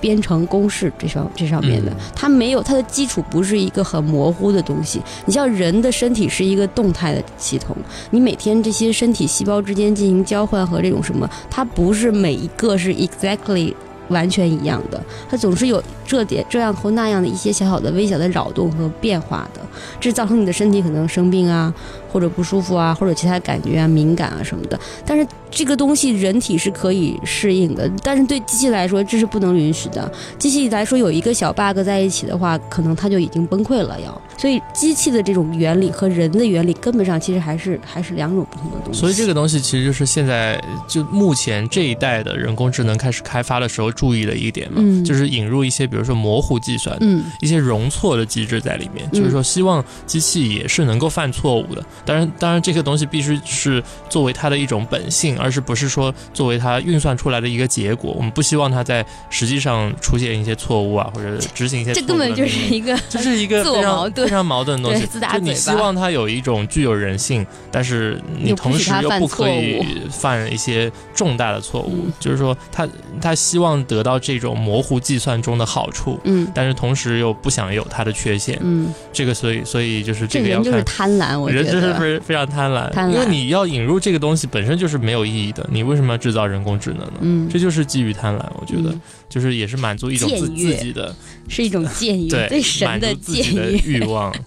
[0.00, 5.00] 编程公式这上这上面的，它没有它的基础，不是一个很模糊的东西。
[5.26, 7.76] 你像人的身体是一个动态的系统，
[8.10, 13.74] 你每天这些身体细胞之间进行交换和这种什么，它不是每一个是 exactly
[14.08, 19.60] 完全一样的，它总是有这点这样或那样的一些小小的微小的扰动和变化的，
[20.00, 21.72] 这造成你的身体可能生病啊，
[22.12, 24.78] 或者不舒服啊，或者其他感觉啊、敏感啊什么的。
[25.06, 30.10] 但是这个东西人体是可以适应的，但是对机器来说这是不能允许的。
[30.38, 33.98] 机器来说有一个小 bug 在一起的话，可能它就已经崩溃了。
[34.00, 39.00] 要所以机器的这种原理和人的原理根本上其实还是还是两种不同的东西。
[39.00, 51.84] 所以这个东西其实就是现在就目前这一代的人工智能开始开发的时候注意的一点嘛，嗯就是引入一些比如说模糊计算，嗯一些容错的机制在里面，就是说希望机器也是能够犯错误的。
[52.04, 58.12] 当然，当然这个东西必须是作为它的一种本性，而是不是说作为它运算出来的一个结果。
[58.16, 65.06] 我们不希望它在实际上出现一些错误啊，或者执行一些这根本就是一个这是一个自我非常矛盾非常矛盾的东西。
[65.06, 71.90] 自打就你希望它有一种具有人性，但是你同时又不可以犯一些重大的错误。
[72.06, 72.86] 嗯就是说他，
[73.20, 78.58] 他希望得到这种模糊计算中的好处，嗯但是同时又不想有它的缺陷。
[78.60, 80.84] 嗯，这个，所以，所以就是这个要这人就是。
[80.84, 82.20] 贪婪，我觉人就是得。
[82.20, 87.14] 非非常贪婪，贪婪因为你要引入这个东西本身就是没有意义的，你为什么要制造人工智能呢？
[87.20, 91.14] 嗯这就是基于贪婪，我觉得、嗯就是也是满足一种自自己的
[91.48, 93.98] 是一种僭越，对对神的满足自己的僭越。
[93.98, 94.34] 欲望。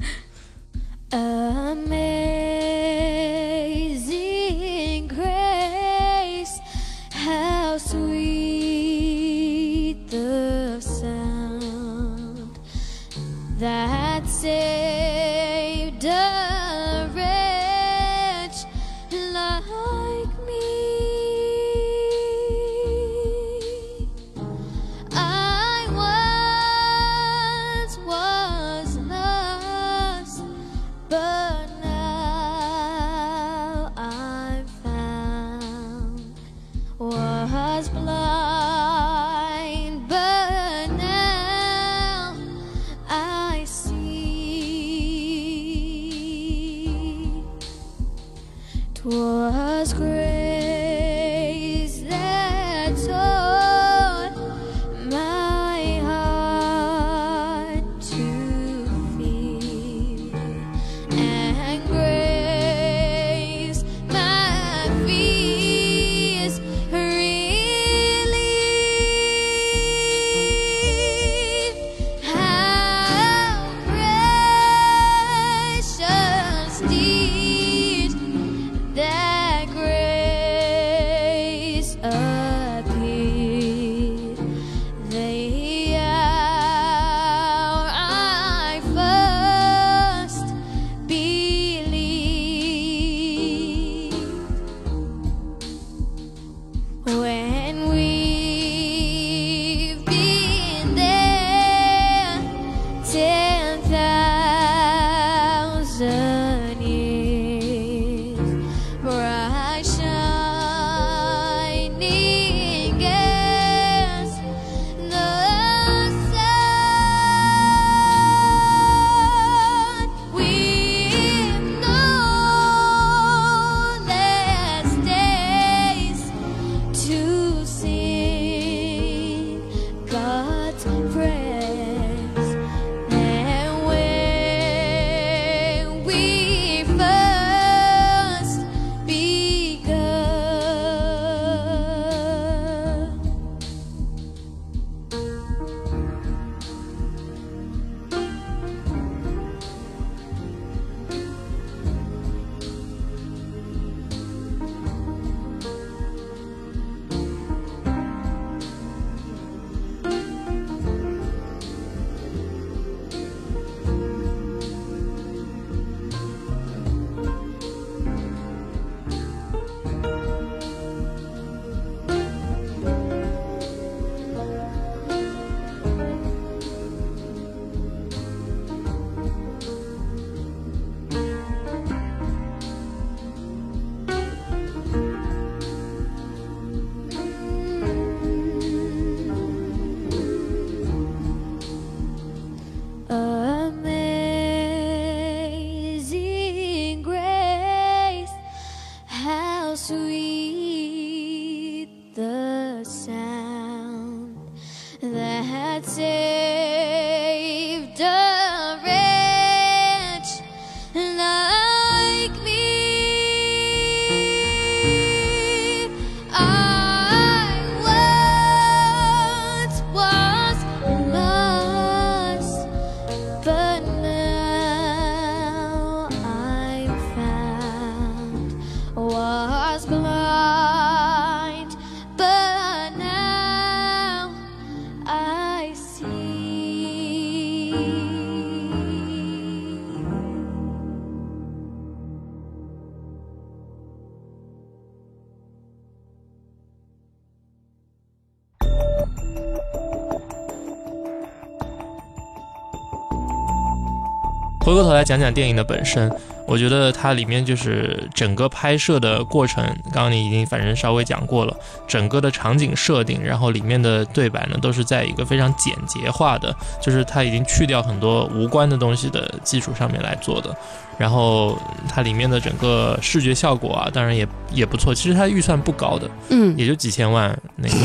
[254.64, 256.10] 回过头来讲讲电影的本身，
[256.48, 259.62] 我觉得它里面就是整个拍摄的过程，
[259.92, 261.54] 刚刚你已经反正稍微讲过了，
[261.86, 270.56] 整个的场景设定，然后里面的对白呢，都是在一个非常简洁化的，就是它已经去掉很多无关的东西的基础上面来做的。
[270.98, 271.58] 然后
[271.90, 274.96] 它里面的整个视觉效果啊，当然也也不错。
[274.96, 277.76] 其实它预算不高的，嗯，也就几千万，那个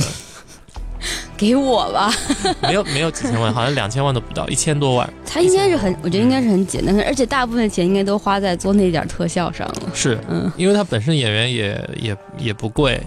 [1.39, 2.13] 给我吧。
[2.61, 5.11] 没有没有几千万，好像两千万都不到，一千多万。
[5.25, 9.83] 他应该是很，我觉得应该是很简单，而且大部分钱应该都花在做那点儿特效上了。
[9.95, 13.01] 是，嗯，因为他本身演员也也也不贵。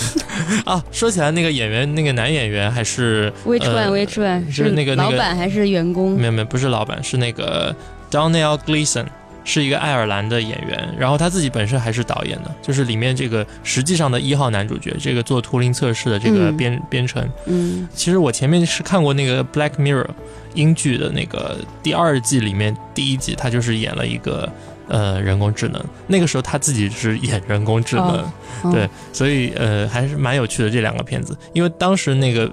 [0.64, 4.06] 啊，说起来那个演员，那个男演员还是 Which 呃 one?
[4.06, 4.50] Which one?
[4.50, 6.26] 是那个老板还是员工没？
[6.26, 7.74] 有没有，不是老板，是那个
[8.10, 9.04] Donnell Gleeson，
[9.50, 16.56] 是一个爱尔兰的演员，然后他自己本身还是导演的，就是里面这个实际上的一号男主角，这个做图灵测试的这个嗯。
[16.56, 17.28] 编、编程。
[17.46, 17.88] 嗯。
[17.92, 20.06] 其实我前面是看过那个 Black Mirror
[20.54, 24.48] 英剧的那个第二季里面第一集，他就是演了一个
[24.86, 28.06] 呃人工智能，那个时候他自己是演人工智能。
[28.06, 28.32] 哦
[28.62, 28.72] 哦。
[28.72, 32.52] 对，所以呃还是蛮有趣的这两个片子，因为当时那个、呃、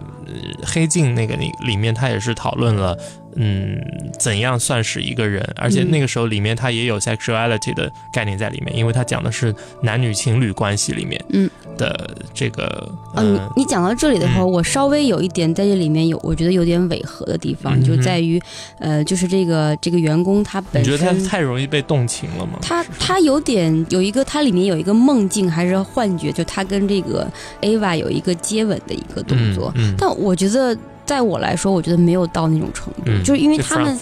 [0.64, 2.98] 黑镜那个里里面他也是讨论了。
[3.40, 3.80] 嗯，
[4.18, 5.48] 怎样算是一个人？
[5.58, 9.54] 而且嗯那个时候里面他也有 sexuality 的概念在里面，因为他讲的是
[9.84, 11.48] 男女情侣关系里面嗯
[11.78, 18.42] 的这个啊，嗯、你你讲到这里的话，嗯我稍微有一点在这里面有，我觉得有点违和的地方，嗯就在于，
[18.80, 21.24] 呃，就是这个这个员工他本你觉得他身。
[21.24, 22.58] 太容易被动情了吗？
[22.60, 33.98] 他他有点有一个，他里面有一个梦境还是幻觉，就他跟这个 Ava 有一个接吻的一个动作，嗯，嗯但我觉得在我来说，我觉得没有到那种程度，嗯就是因为他们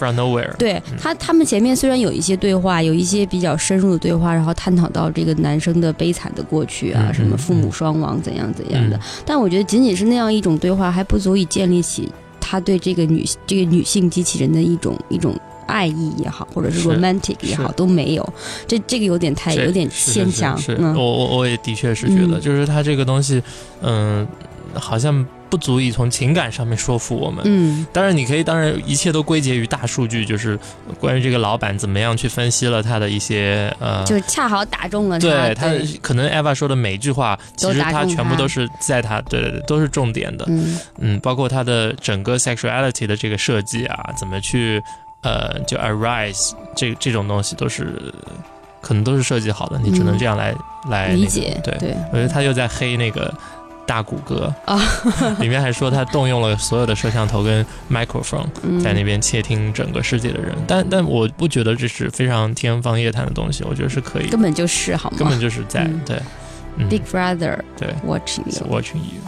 [0.58, 0.98] 对嗯。
[1.00, 7.72] 他，他们前面虽然有一些对话，有一些比较深入的对话，然后探讨到这个男生的悲惨的过去啊，嗯什么嗯父母嗯。
[7.72, 9.00] 双亡怎样怎样的，嗯。
[9.24, 12.10] 但我觉得仅仅是那样一种对话，还不足以建立起
[12.40, 15.34] 他对这个女这个女性机器人的一种一种。
[15.68, 18.24] 爱意也好，或者是是 romantic 也好，都没有，
[18.68, 20.56] 这这个有点太有点牵强。
[20.68, 20.94] 嗯。
[20.94, 22.40] 我我我也的确是觉得，嗯。
[22.40, 23.42] 就是他这个东西，
[23.82, 24.24] 嗯，
[24.74, 27.42] 好像不足以从情感上面说服我们。
[27.44, 27.86] 嗯。
[27.92, 30.58] 当然，你可以，当然一切都归结于大数据，就是
[30.98, 40.44] 关于这个老板怎么样去分析了他的一些呃，就是恰好打中了对他对可能 Eva 说的每一句话，其实他他全部都是在他对对对，都是重点的。
[40.48, 40.78] 嗯。
[40.98, 44.82] 嗯，包括他的整个 sexuality 的这个设计啊，怎么去
[45.22, 48.12] 呃就 arise 这这种东西都是
[48.80, 50.18] 可能都是设计好的，你只能嗯。
[50.18, 50.54] 这样来、
[50.88, 51.96] 来、那个理解对，对。
[52.12, 53.32] 我觉得他又在黑那个
[53.86, 54.80] 大谷歌啊，
[55.40, 65.16] 里面还说他动用了所有的摄像头跟 microphone 嗯在那边窃听整个世界的人，但但我不觉得这是非常天方夜谭的东西，我觉得是可以，根本就是好吗？
[65.18, 66.20] 根本就是在、嗯对，
[66.76, 68.66] 嗯 Big Brother 对 watching you。
[68.68, 69.20] watching you。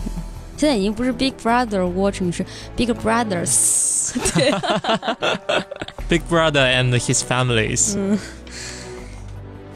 [0.56, 2.44] 现在已经不是 Big Brother watching，是
[2.76, 4.12] Big Brothers。
[4.34, 4.50] 对
[6.08, 8.18] ，Big Brother and his families，、嗯。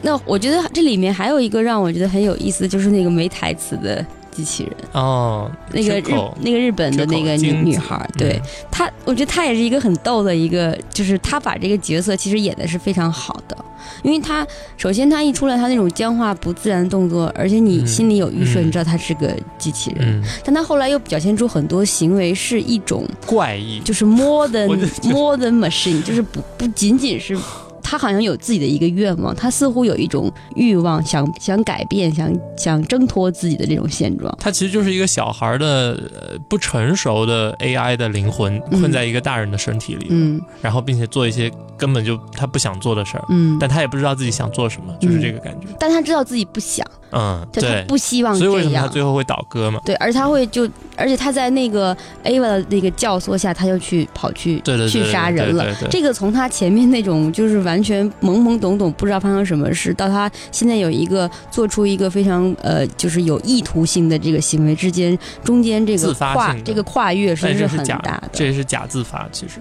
[0.01, 8.41] 那我觉得这里面还有一个让我觉得很有意思，就是那个没台词的机器人，哦，那个日那个日本的那个女女孩儿，对嗯。
[8.71, 13.55] 她，我觉得她也是一个很逗的一个，就是她把这个角色其实演的是非常好的，
[14.01, 14.45] 因为她
[14.77, 18.67] 首先她一出来，她那种僵化不自然的动作，而且你嗯心里有预设，嗯。
[18.67, 27.37] 你知道她是个机器人，嗯，但她后来又表现出很多行为是一种怪异， 就是 more than 就 more than machine，就是不不仅仅是
[27.83, 34.35] 他好像有自己的一个愿望，他似乎有一种欲望，想想改变，想想挣脱自己的这种现状。
[34.39, 38.79] 他其实就是一个小孩的呃不成熟的 AI 的灵魂嗯。
[38.79, 40.41] 困在一个大人的身体里，嗯。
[40.61, 45.67] 然后并且做一些根本就他不想做的事儿，嗯，但他也不知道自己想做什么，就是这个感觉。
[45.79, 48.63] 但他知道自己不想，嗯，就他对，不希望所以为。
[48.63, 49.79] 什么他最后会倒戈嘛？
[49.85, 55.65] 对，而他会就，而且他在那个 Ava 的那个教唆下，他就去跑去去杀人了。
[55.91, 68.29] 这个从他前面那种就是完全懵懵懂懂，不知道发生什么事，到他现在有一个做出一个非常呃，就是有意图性的这个行为之间，中间这个跨这个跨越但是很这是假大的。
[68.33, 69.55] 这也是假自发，其实。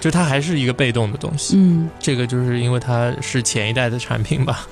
[0.00, 4.66] 就它还是一个被动的东西，嗯这个就是因为它是前一代的产品吧，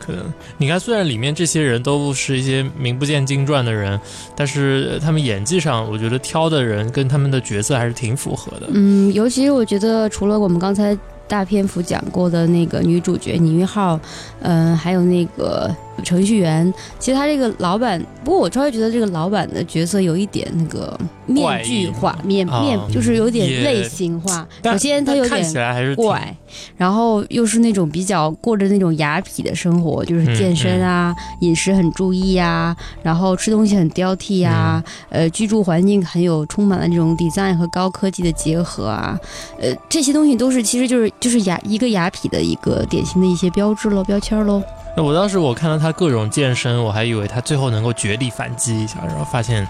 [0.00, 0.24] 可能
[0.56, 4.00] 你看，虽然里面这些人都是一些名不见经传的人，
[4.34, 8.68] 但是他们演技上，我觉得挑的人跟他们的角色还是挺符合的。
[8.72, 10.98] 嗯，尤其是我觉得除了我们刚才
[11.28, 14.00] 大篇幅讲过的那个女主角倪玉浩，
[14.40, 24.46] 嗯、还有那个程序员，其实他这个老板，不过我稍微觉得这个老板的角色有一点那个面具化，面啊面就是有点类型化。
[24.64, 26.36] 首先他有但看起点来还是怪，
[26.76, 39.18] 然后又是那种比较过着那种雅痞的生活，就是嗯健身啊，饮食很注意呀、然后吃东西很挑剔呀、嗯呃，居住环境很有充满了这种 design 和高科技的结合啊，
[39.60, 44.62] 呃，这些东西都是其实就是就是雅一个雅痞的一个典型的一些标志喽、标签喽。
[44.96, 49.66] 那我当时我看到他各种健身，我还以为他最后能够绝地反击一下，然后发现，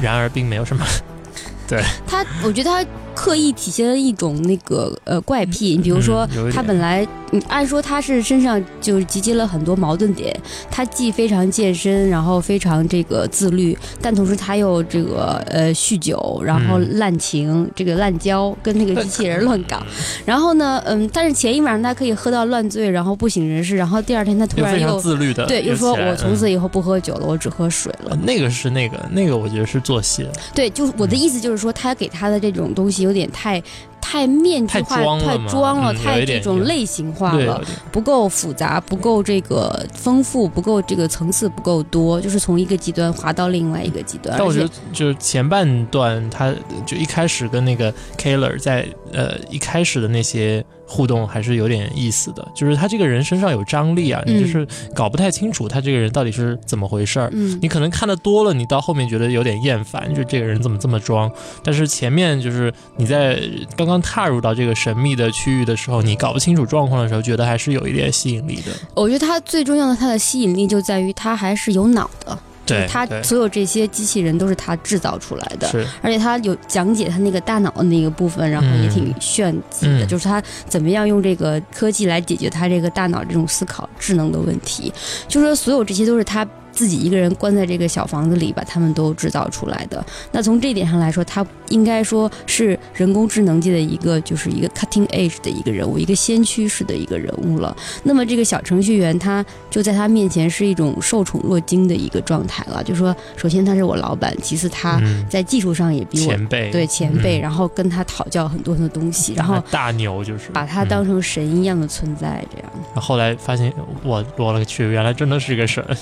[0.00, 0.84] 然而并没有什么。
[1.68, 2.84] 对他，我觉得他
[3.14, 10.34] 刻意体现了一种那个呃怪癖，你比如说他本来，你按说他是身上就是集结了很多矛盾点，
[10.70, 19.80] 他既非常健身，然后非常这个自律，但同时他又这个呃酗酒，然后嗯滥情，这个滥交，跟那个机器人乱搞。
[20.26, 26.52] 然后呢，嗯，但是前一晚上他可以喝到乱醉，然后不省人事，然后第二天他突然又自律的，对又说我从此嗯。
[26.54, 28.10] 以后不喝酒了，我只喝水了。
[28.10, 28.16] 呃。
[28.24, 30.22] 那个是那个那个，我觉得是做戏。
[30.22, 33.62] 了，对，就是我的意思就是说，他给他的这种东西有点太
[34.00, 44.36] 太面具太化、太装了，嗯太这种类型化，了不够复杂，不够这个丰富，不够这个层次不够多，就是从一个极端滑到另外一个极端。
[44.38, 46.52] 但我觉得就是前半段，他
[46.86, 57.30] 就一开始跟那个 Killer 在呃一开始的那些互动还是有点意思的，就是他这个人身上有张力啊，嗯你就是搞不太清楚他这个人到底是怎么回事儿。
[57.32, 61.30] 嗯你可能看的多了，你到后面觉得有点厌烦，就这个人怎么这么装？
[61.62, 63.40] 但是前面就是你在
[63.76, 68.72] 刚刚踏入到这个神秘的区域的时候，你搞不清楚状况的时候，觉得还是有一点吸引力的。
[68.94, 75.68] 我觉得他最重要的，他的吸引力就在于他还是有脑的，就是对，对它所有这些机器人都是他制造出来的。
[76.02, 84.92] 而且他有讲解他那个大脑的那个部分，然后也挺炫技的，嗯就是他怎么样用这个科技来解决他这个大脑这种思考智能的问题，
[85.28, 86.46] 就是说所有这些都是他。
[86.74, 90.04] 自己一个人关在这个小房子里，把他们都制造出来的。
[90.32, 97.74] 那从这一点上来说，他应该说是人工智能界的一个，就是一个 cutting edge 的一个人物，一个先驱式的一个人物了。
[98.02, 102.82] 那么这个小程序员，他就在他面前是一种受宠若惊的一个状态了。
[102.82, 112.70] 就说，首先他是我老板，其次他嗯，在技术上也比我前辈对前辈，嗯然后跟他讨教很多很多东西，然后大牛就是把他嗯当成神一样的存在，这样。
[112.94, 113.72] 然后后来发现，
[114.02, 115.84] 我我了个去，原来真的是个神。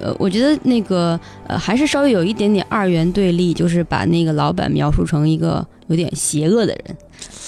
[0.00, 6.96] 呃，我觉得那个呃，还是稍微有一点点二元对立，就是把那个老板描述成一个有点邪恶的人，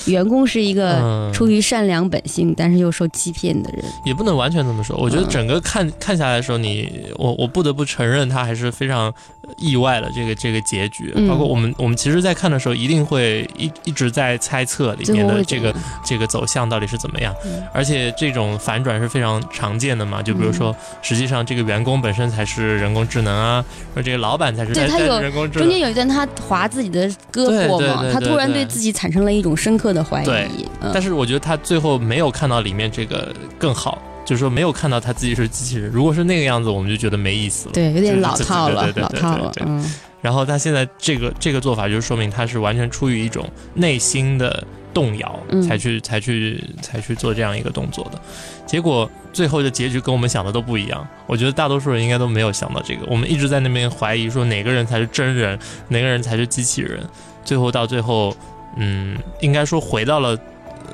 [0.07, 3.85] 员工是一个嗯，出于善良本性，但是又受欺骗的人。
[4.05, 4.97] 也不能完全这么说。
[4.97, 9.13] 我觉得嗯整个看、看下来的时候，你我我不得不承认，他还是非常
[9.59, 11.13] 意外的这个这个结局。
[11.15, 15.75] 嗯包括我们我们其实，在看的时候，一定会一一直在猜测里面的这个
[16.05, 17.35] 这个走向到底是怎么样。
[17.45, 25.67] 嗯而且这种反转是非常常见的嘛，就比如说，实际上这个员工本身才是人工智能啊，而这个老板才是在在对他有人工智能。
[25.67, 30.67] 中间有一段他划自己的胳膊嘛，他突然对对自己产生了一种深刻的怀对疑。
[30.81, 35.91] 嗯但是我觉得他最后没有看到里面这个更好，就是说没有看到他自己是机器人。
[35.91, 37.73] 如果是那个样子，我们就觉得没意思了。
[37.73, 48.21] 对，有点老套了对对，对老套了嗯，然后他现在这个这个做法，就是说明他是完全出于一种内心的动摇，嗯才去才去才去做这样一个动作的。
[48.67, 51.07] 结果最后的结局跟我们想的都不一样。
[51.29, 53.07] 我觉得大多数人应该都没有想到这个。
[53.07, 55.57] 我们一直在那边怀疑说哪个人才是真人，
[55.87, 57.01] 哪个人才是机器人。
[57.45, 58.37] 最后到最后，
[58.77, 60.37] 嗯，应该说回到了。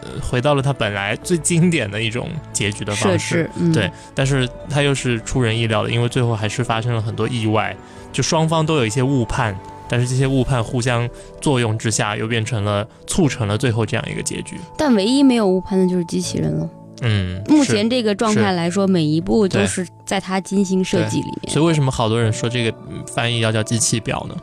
[0.02, 7.76] 呃回到了他本来最经典的一种结局的方式，嗯，对，但是他又是出人意料的，因为最后还是发生了很多意外，
[8.12, 11.08] 就双方都有一些误判，但是这些误判互相
[11.40, 14.56] 作用之下，又变成了促成了最后这样一个结局。
[14.76, 16.68] 但唯一没有误判的就是机器人了。
[17.04, 24.36] 嗯，目前这个状态来说，每一步都是在他精心设计里面所以为什么好多人说这个嗯翻译要叫机器表呢？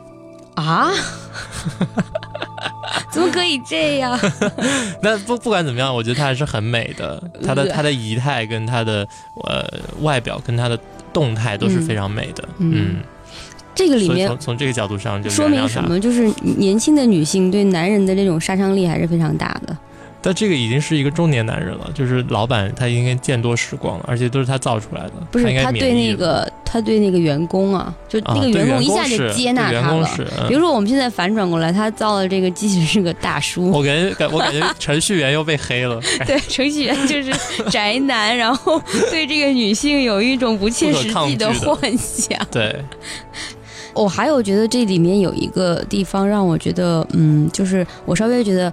[0.56, 0.90] 啊。
[3.10, 4.18] 怎么可以这样？
[5.02, 9.06] 那不不管怎么样，我觉得她还是很美的， 她的她的仪态跟她的
[9.44, 9.64] 呃
[10.00, 10.78] 外表跟她的
[11.12, 12.44] 动态都是非常美的。
[12.58, 12.96] 嗯嗯，
[13.74, 15.48] 这个里面从从这个角度上就说？
[15.48, 15.98] 明什么？
[16.00, 19.76] 就是年轻的女性对男人的这种杀伤力还是非常大的。
[20.22, 25.12] 但这个已经是一个中年男人了，就是老板他应该见多识广了，而且都是他造出来的。
[25.30, 30.08] 不是应该他对那个他对那个员工啊，就啊那个员工一下就接纳他了。
[30.46, 37.32] 比如说我们现在反转过来，他造的这个机器人是个大叔，我感觉感我感觉程序员又被黑了， 对程序员就是
[37.70, 42.38] 宅男，然后对这个女性有一种不切实际的幻想。
[42.50, 42.76] 对，
[43.94, 48.72] 我还有觉得这里面有一个地方让我觉得，嗯，就是我稍微觉得，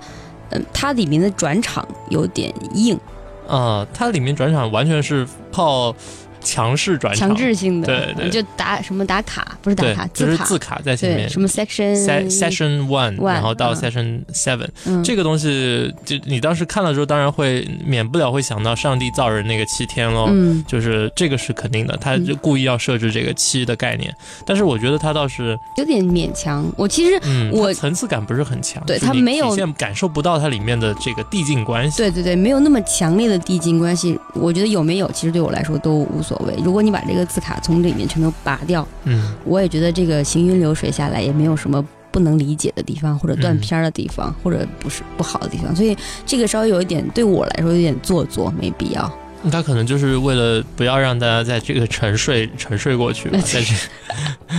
[0.51, 2.99] 嗯，它里面的转场有点硬。
[3.47, 5.95] 啊、它里面转场完全是靠
[6.41, 11.29] 强势转场，强制性的，对对就打什么打卡，不是打对卡，，卡，就是字卡在前，面。
[11.29, 20.27] 什么 section Se- Session One，One，然后到嗯 Session Seven，、嗯这个东西，就你当时看了之后，当然会免不了会想到上帝造人那个七天喽。
[20.29, 24.13] 嗯就是这个是肯定的，他就故意要设置这个七的概念，
[24.45, 26.65] 但是我觉得他倒是，有点勉强。
[26.75, 31.97] 我其实嗯，我它层次感不是很强，对他没有体现感受不到它里面的这个递进关系。
[31.97, 34.19] 对对对，没有那么强烈的递进关系。
[34.33, 36.53] 我觉得有没有，其实对我来说都无所谓。
[36.63, 45.75] 如果你把这个字卡从里面全都拔掉，嗯我也觉得这个行云流水下来也没有什么不能理解的地方，或者断嗯片儿的地方，或者不是不好的地方。
[45.75, 49.11] 所以这个稍微有一点对我来说有点做作，没必要。
[49.49, 53.89] 他可能就是为了不要让大家在这个沉睡沉睡过去吧，但是，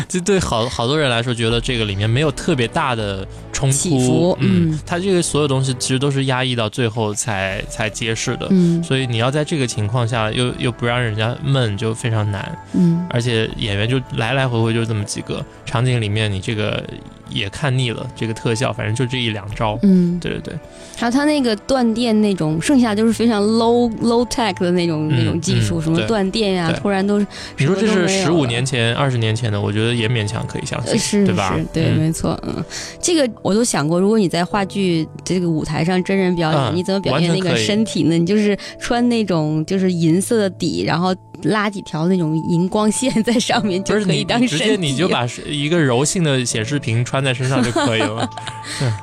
[0.08, 16.82] 这对好好多人来说，觉得这个里面没有特别大的冲突伏，嗯嗯，他这个所有东西其实都是压抑到最后才才揭示的，嗯所以你要在这个情况下又又不让人家闷，就非常难，嗯而且演员就来来回回就这么几个场景里面，你这个
[17.30, 20.54] 也看腻了，这个特效反正就这一两招，嗯，对对对，
[20.96, 26.78] 还有它那个断电那种，剩下就是非常 low low tech 的那种、嗯那种技术，什么断电呀、对。
[26.80, 27.26] 突然都是
[27.56, 31.54] 你说这是十五年前、二十年前的，我觉得也勉强可以相信，呃是对吧？
[31.56, 31.98] 是，对，嗯。
[31.98, 32.64] 没错，嗯，
[33.00, 38.16] 这个我都想过，如果你在话剧这个舞台上真人表演，嗯你怎么表现那个身体呢？
[38.16, 44.76] 你就是穿那种就是银色的底，然后拉几条那种荧光线在上面，就是你可以当你直接。
[44.76, 48.28] 你就把一个柔性的显示屏穿在身上就可以了。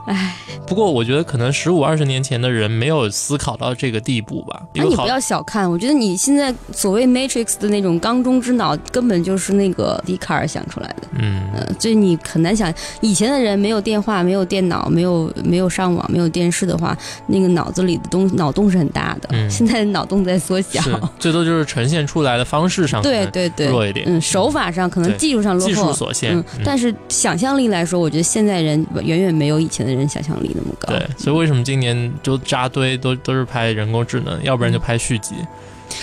[0.05, 11.07] 唉， 不过我觉得可能十五二十年前的人没有思考到这个地步吧，那你不要小看，我觉得你现在所谓 Matrix 的那种缸中之脑，根本就是那个笛卡尔想出来的。
[11.19, 19.29] 嗯呃，所以你很难想，以前的人没有电话、没有电脑、没有没有上网、没有电视的话，那个脑子里的东脑洞是很大的。
[19.33, 20.81] 嗯现在的脑洞在缩小。
[21.19, 24.05] 最多就是呈现出来的方式上对对对，弱一点。
[24.07, 30.93] 嗯，手法上可能技术上落技术后，所限，嗯，但是想象力来说，我觉得现在人远远没有以前的人想象力那么高。
[30.93, 35.35] 对，所以为什么今年就扎堆都都是拍人工智能，要不然就拍续集。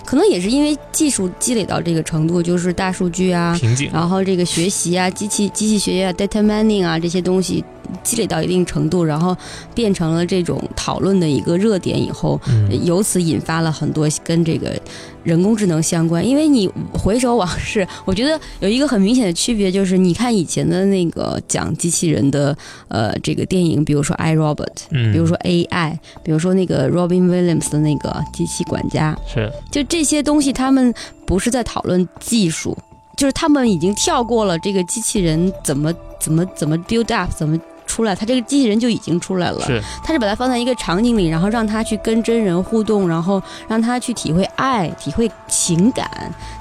[0.07, 3.91] 可能也是因为技术积累到这个程度，就是大数据啊，瓶颈。
[3.93, 7.63] 然后这个学习啊、机器机器学习啊、data mining 啊这些东西
[8.03, 9.37] 积累到一定程度，然后
[9.75, 12.87] 变成了这种讨论的一个热点以后，嗯。
[12.87, 14.81] 由此引发了很多跟这个
[15.25, 16.27] 人工智能相关。
[16.27, 22.57] 因为你回首往事， 我觉得有一个很明显的区别，就是你看以前的那个讲机器人的
[22.89, 24.57] 呃这个电影，比如说《I Robot》，
[24.91, 30.93] 嗯，比如说 AI，比如说那个 Robin Williams 的那个机器管家，是就这些东西，他们
[31.27, 32.77] 不是在讨论技术，
[33.17, 37.59] 就是他们已经跳过了这个机器人怎么怎么怎么 build up，怎么
[37.93, 39.61] 出来，他这个机器人就已经出来了。
[39.67, 46.11] 是，他是把它放在一个场景里，然后让他去跟真人互动，然后让他去体会爱、体会情感。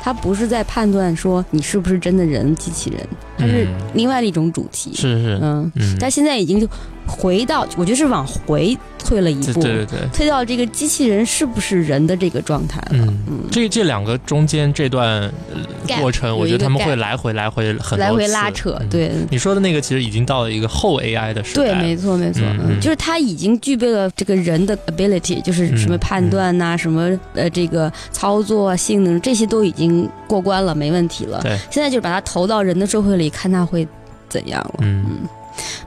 [0.03, 3.07] 他不是在判断说你是不是真的人、机器人，
[3.38, 4.93] 他是嗯另外的一种主题。
[4.93, 6.67] 是是，嗯，嗯，但现在已经就
[7.12, 12.88] 回到，我觉得是往回退了一步，对对对对，退到这个机器人是不是人的这个状态了。
[12.93, 18.89] 嗯嗯，这这两个中间这段呃过程，我觉得他们会来回来回很多来回拉扯，嗯。
[18.89, 19.12] 对。
[19.30, 21.64] 你说的那个其实已经到了一个后 AI 的时代。
[21.64, 31.41] 对，没错，没错，嗯嗯，嗯就是他已经具备了这个人的 ability，就是什么嗯判断呐、什么呃这个操作啊、性能这些都已经过关了，没问题了。
[31.41, 33.88] 对，现在就是把它投到人的社会里，看他会
[34.30, 34.76] 怎样了。
[34.80, 35.20] 嗯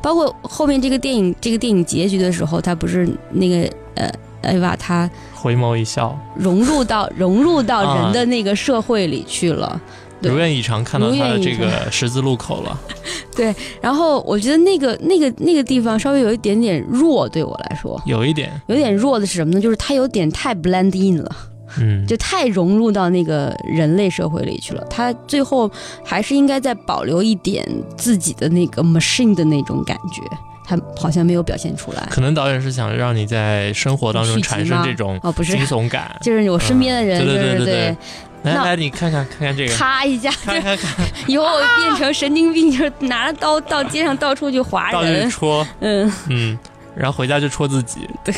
[0.03, 4.11] 包括后面这个电影，这个电影结局的时候，他不是那个呃
[4.43, 9.81] 艾娃，他回眸一笑，融入到 融入到啊人的那个社会里去了。
[10.22, 12.81] 对如愿以偿看到他的这个十字路口了，
[13.37, 18.01] 对然后我觉得那个那个那个地方稍微有一点点弱，对我来说。
[18.07, 19.61] 有一点，有点弱的是什么呢？
[19.61, 21.37] 就是他有点太 blend in 了，
[21.79, 24.85] 嗯，就太融入到那个人类社会里去了。
[24.91, 25.70] 他最后
[26.05, 27.66] 还是应该再保留一点
[27.97, 30.22] 自己的那个 machine 的那种感觉，
[30.64, 32.07] 他好像没有表现出来。
[32.11, 36.16] 可能导演是想让你在生活当中产生这种哦，不是惊，悚感。
[36.22, 37.97] 就是我身边的人，嗯对就是对对对
[38.45, 45.31] 来来，你看看看看这个，咔一下，看看看， 以后我变成神经病，就是拿着刀到街上到处 去划到处人。
[45.31, 46.59] 戳，嗯，嗯，
[46.95, 48.09] 然后回家就戳自己。
[48.22, 48.35] 对。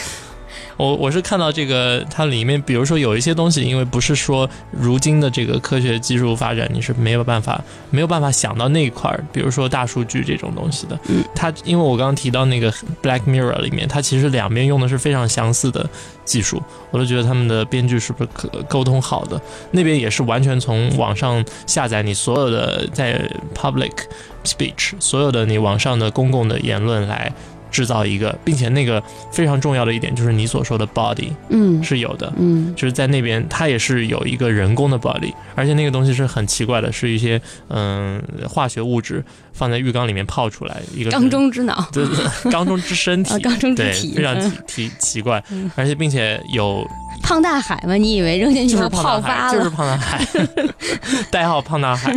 [0.76, 10.98] 我我是看到这个，它里面比如说有一些东西，因为不是说如今的这个科学技术发展，你是没有办法没有办法想到那一块儿，比如说大数据这种东西的。
[11.08, 12.70] 嗯，它因为我刚刚提到那个
[13.02, 15.88] Black Mirror 里面，它其实两边用的是非常相似的
[16.24, 19.40] 技术，我都觉得他们的编剧是不是可沟通好的？
[19.70, 23.18] 那边也是完全从网上下载你所有的在
[23.54, 23.92] public
[24.44, 27.32] speech，所有的你网上的公共的言论来。
[27.76, 31.84] 制造一个，并且那个非常重要的一点就是你所说的 body 嗯。
[31.84, 32.74] 是有的，嗯。
[32.74, 39.22] 就是在那边它也是有一个人工的 body，而且那个东西是很奇怪的，是一些嗯化学物质
[39.52, 42.06] 放在浴缸里面泡出来一个缸中之脑，对
[42.50, 43.34] 缸中之身体。
[43.36, 44.50] 啊，缸中之对，体，非常嗯。
[44.66, 45.44] 奇奇奇怪。
[45.50, 46.82] 嗯，而且并且有
[47.26, 47.94] 胖大海嘛？
[47.94, 49.68] 你以为扔进去就是泡胖大海，就是？
[49.70, 50.24] 胖大海，
[51.30, 52.14] 代号胖大海，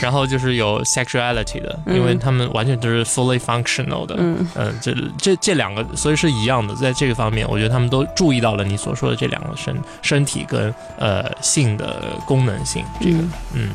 [0.00, 13.68] 然后就是有 sexuality 的，嗯因为他们完全都是 fully functional 的，嗯嗯，这这这两个，所以是一样的，在这个方面，我觉得他们都注意到了你所说的这两个身身体跟呃性的功能性，这个嗯嗯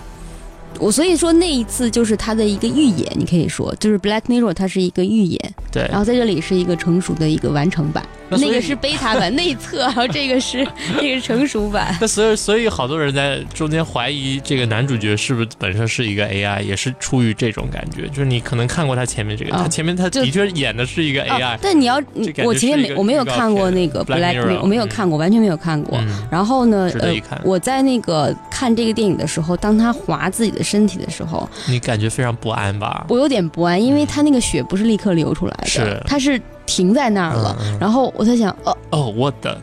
[0.80, 10.68] 我所以说那一次就是他的一个预演，你可以说就是 Black Mirror 它是一个预演，对然，后在这里是一个成熟的一个完成版，那个是贝塔版内测，然后这个是
[11.00, 11.96] 这个是成熟版。
[12.02, 25.98] 那所以所以好多人在中间怀疑这个男主角是不是本身是一个 AI，也是出于这种感觉，就是你可能看过他前面这个，啊他前面他的确演的是一个 AI，、哦，但你要这感觉我前面没我没有看过那个 Black Mirror，Mirror，我没有嗯看过，完全没有看过。
[26.00, 27.14] 嗯，然后呢，呃
[27.44, 33.06] 我在那个看这个电影的时候，当他划自己的身体的时候，你感觉非常不安吧？
[33.10, 37.58] 我有点不安，因为他那个血不是立刻流出来的，是他是停在那儿了。
[37.80, 39.60] 然后我在想，哦，哦，我的，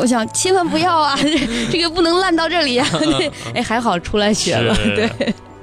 [0.00, 1.38] 我想千万不要啊，这
[1.72, 2.88] 这个不能烂到这里啊！
[2.98, 5.10] 对，哎，还好出来血了，对，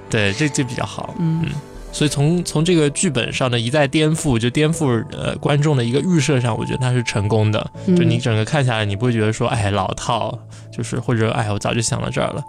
[0.10, 1.14] 对，这这比较好。
[1.20, 1.46] 嗯
[1.90, 7.72] 所以从从这个剧本上的一再颠覆，就颠覆呃观众的一个预设上，我觉得它是成功的。
[7.88, 10.38] 嗯就你整个看下来，你不会觉得说，哎，老套，
[10.72, 12.44] 就是或者哎，我早就想到这儿了。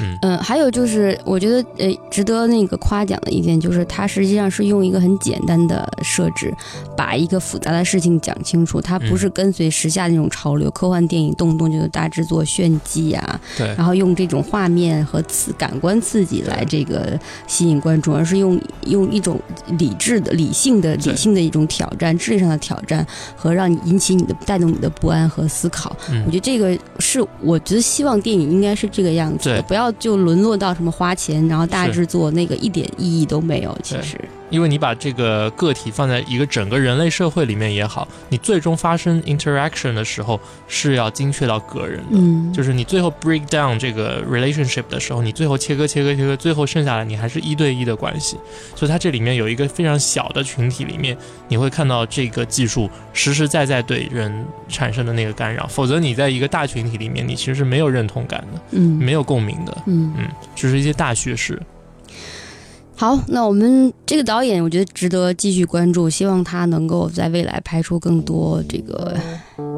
[0.00, 6.54] 嗯嗯，还有就是，我觉得呃，值得那个夸奖的一点就是，它实际上是用一个很简单的设置，
[6.96, 8.80] 把一个复杂的事情讲清楚。
[8.80, 19.40] 它不是跟随时下那种潮流，科幻电影动不动就是大制作炫技啊，对然后用这种画面和刺感官刺激来这个吸引观众，而是用用一种
[19.78, 25.96] 理智的、理性的、理性的一种挑战、智力上的挑战和让你引起你的、带动你的不安和思考。
[26.10, 33.76] 嗯我觉得这个是我觉得希望电影应该是这个样子的，对不要就沦落到什么花钱然后大制作那个一点意义都没有。
[33.82, 34.20] 其实，
[34.50, 42.12] 因为你把这个个体放在一个整个人类社会里面也好，你最终发生 interaction 的时候是要精确到个人的。
[42.12, 48.36] 嗯，就是你最后 break down 这个 relationship 的时候，你最后切割切割切割，最后剩下来你还是一对一的关系。
[48.74, 51.16] 所以它这里面有一个非常小的群体里面，
[51.48, 55.66] 你会看到这个技术实实在在对人产生的那个干扰。
[55.66, 59.82] 否则你在一个大群体里面，你其实是没有认同感的，嗯没有共鸣的。
[59.86, 60.12] 嗯。
[60.16, 61.60] 嗯，就是一些大叙事。
[62.98, 69.14] 好，那我们这个导演，我觉得值得继续关注，希望他能够在未来拍出更多这个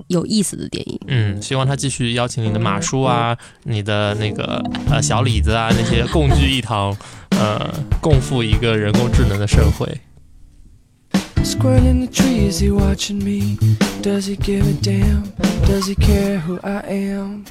[0.07, 1.01] 有意思的电影。
[1.09, 6.97] 嗯，希望他继续邀请你的马叔啊，你的那个呃小李子啊，那些共聚一堂，
[7.31, 7.69] 呃，
[8.01, 10.01] 共赴一个人工智能的社会。
[11.45, 13.59] Squirrel in the tree, is he watching me?
[14.01, 15.23] Does he give a damn?
[15.67, 17.45] Does he care who I am?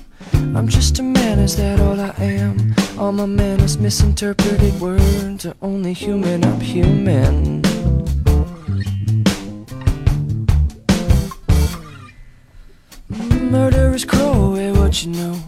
[0.56, 2.76] I'm just a man, is that all I am?
[2.98, 7.62] All my manners, misinterpreted words are only human, I'm human.
[13.10, 15.40] Murderous crow, hey, eh, what you know?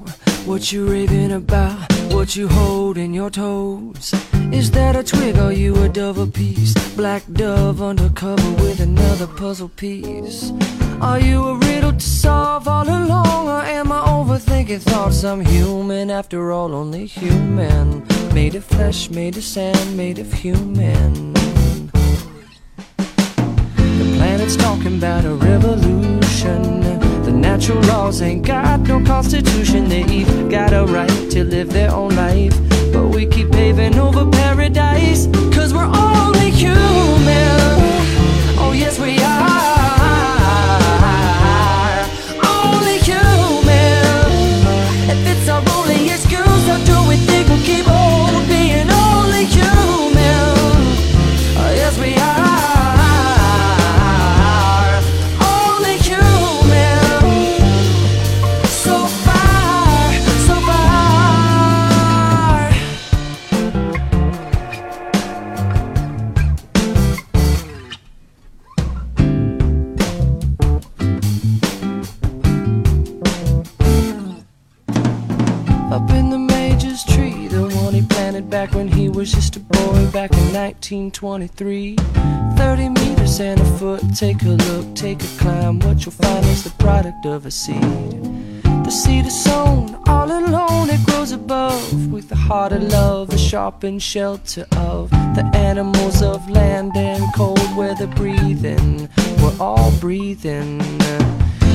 [0.49, 1.93] What you raving about?
[2.11, 4.15] What you hold in your toes?
[4.51, 6.73] Is that a twig or you a dove a piece?
[6.95, 10.51] Black dove undercover with another puzzle piece.
[11.01, 13.47] Are you a riddle to solve all along?
[13.47, 15.23] Or am I overthinking thoughts?
[15.23, 18.03] I'm human after all, only human.
[18.33, 21.33] Made of flesh, made of sand, made of human.
[23.99, 26.78] The planet's talking about a revolution.
[27.49, 29.89] Natural laws ain't got no constitution.
[29.89, 32.53] They've got a right to live their own life.
[32.93, 35.25] But we keep paving over paradise.
[35.51, 37.57] Cause we're only human.
[38.61, 39.49] Oh, yes, we are.
[42.45, 43.29] Only human.
[79.19, 81.97] Was just a boy back in 1923.
[82.55, 85.79] 30 meters and a foot, take a look, take a climb.
[85.79, 87.83] What you'll find is the product of a seed.
[88.63, 93.37] The seed is sown all alone, it grows above with the heart of love, the
[93.37, 99.09] sharpened shelter of the animals of land and cold weather breathing.
[99.41, 100.79] We're all breathing.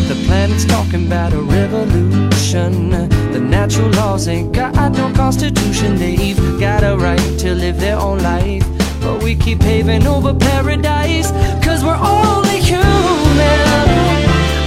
[0.08, 2.90] The planet's talking about a revolution.
[2.90, 5.96] The natural laws ain't got no constitution.
[5.96, 8.64] They've got a right to live their own life.
[9.00, 11.30] But we keep paving over paradise.
[11.64, 13.88] Cause we're only human.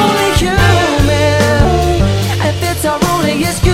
[0.00, 2.02] Only human.
[2.48, 3.69] If it's our only excuse,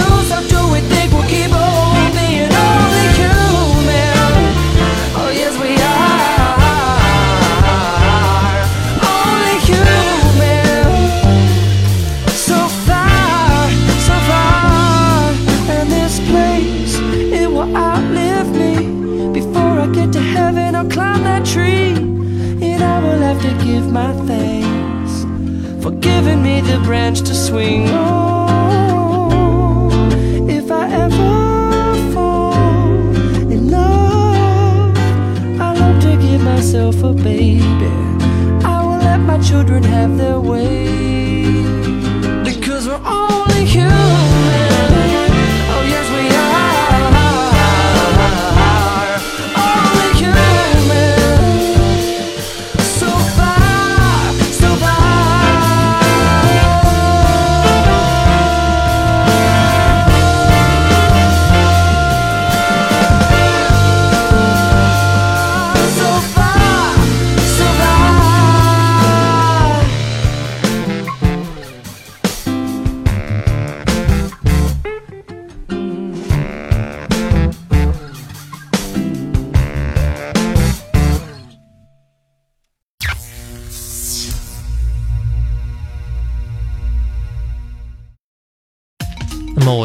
[26.17, 29.31] giving me the branch to swing on.
[30.49, 32.55] If I ever fall
[33.53, 34.97] in love,
[35.61, 37.93] I love to give myself a baby.
[38.65, 40.86] I will let my children have their way.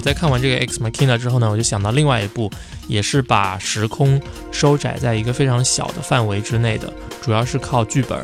[0.02, 2.52] 在看完这个 X Machina 之后呢，我就想到另外一部，
[2.88, 4.20] 也是把时空
[4.52, 6.92] 收窄在一个非常小的范围之内的，
[7.22, 8.18] 主要是靠剧本，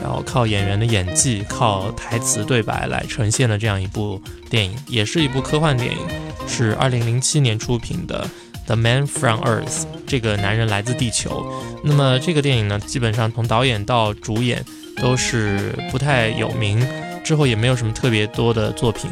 [0.00, 5.98] 然后靠演员的演技、靠台词对白来呈现的这样一部电影，也是一部科幻电影，
[6.46, 8.26] 是2007年出品的
[8.66, 11.46] 《The Man from Earth》，这个男人来自地球。
[11.82, 14.64] 那么这个电影呢，基本上从导演到主演
[14.96, 16.86] 都是不太有名，
[17.22, 19.10] 之后也没有什么特别多的作品。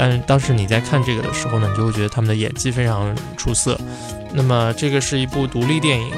[0.00, 3.76] 但是当时你在看这个的时候呢，你就会觉得他们的演技非常出色。
[4.32, 6.12] 那么这个是一部独立电影，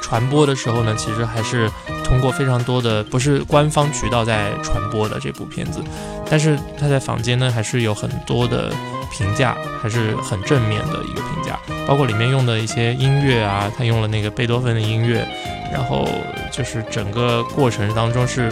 [0.00, 1.70] 传播的时候呢，其实还是
[2.02, 5.84] 通过非常多的不是官方渠道在传播的这部片子，
[6.30, 8.72] 但是它在坊间呢还是有很多的
[9.12, 15.28] 评价，还是很正面的一个评价，包括里面用的一些音乐啊，他用了那个贝多芬的音乐，
[15.70, 16.08] 然后
[16.50, 18.50] 就是整个过程当中是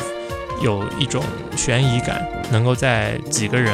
[0.62, 1.24] 有一种
[1.56, 3.72] 悬疑感，能够在几个人。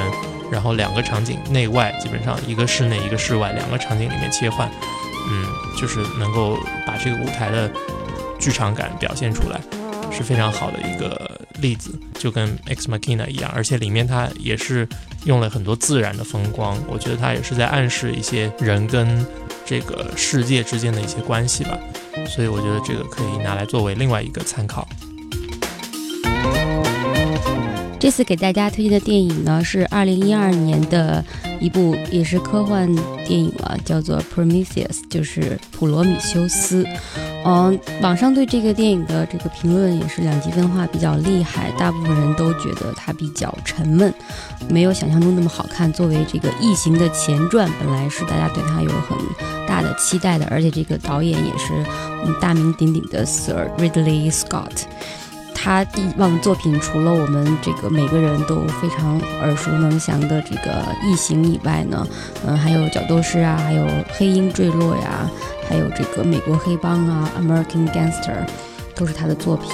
[0.52, 4.70] 然后两个场景内外基本上一个室内一个室外两个场景里面切换，
[5.30, 5.46] 嗯，
[5.80, 7.72] 就是能够把这个舞台的
[8.38, 9.58] 剧场感表现出来，
[10.12, 14.86] 是非常好的一个例子，就跟 X Machina 一样，而且里面它也是
[15.24, 19.26] 用了很多自然的风光，我觉得它也是在暗示一些人跟
[19.64, 21.78] 这个世界之间的一些关系吧，
[22.28, 24.86] 所以我觉得这个可以拿来作为另外一个参考。
[28.02, 31.24] 这次给大家推荐的电影呢，是二零一二年的
[31.60, 32.92] 一部也是科幻
[33.24, 34.74] 电影了，叫做《Prometheus》，
[35.08, 36.84] 就是普罗米修斯。
[37.44, 44.12] 嗯，网上对这个电影的这个评论也是两极分化比较厉害，大部分人都觉得它比较沉闷，
[44.68, 45.92] 没有想象中那么好看。
[45.92, 49.16] 作为这个《异形》的前传，本来是大家对它有很
[49.68, 51.72] 大的期待的，而且这个导演也是
[52.26, 54.86] 嗯大名鼎鼎的 Sir Ridley Scott。
[55.64, 62.04] 他以往作品除了我们这个每个人都非常耳熟能详的这个《异形》以外呢，
[62.44, 65.30] 嗯，还有《角斗士》啊，还有《黑鹰坠落》呀，
[65.68, 68.34] 还有这个《美国黑帮》啊，《American Gangster》，
[68.96, 69.70] 都是他的作品。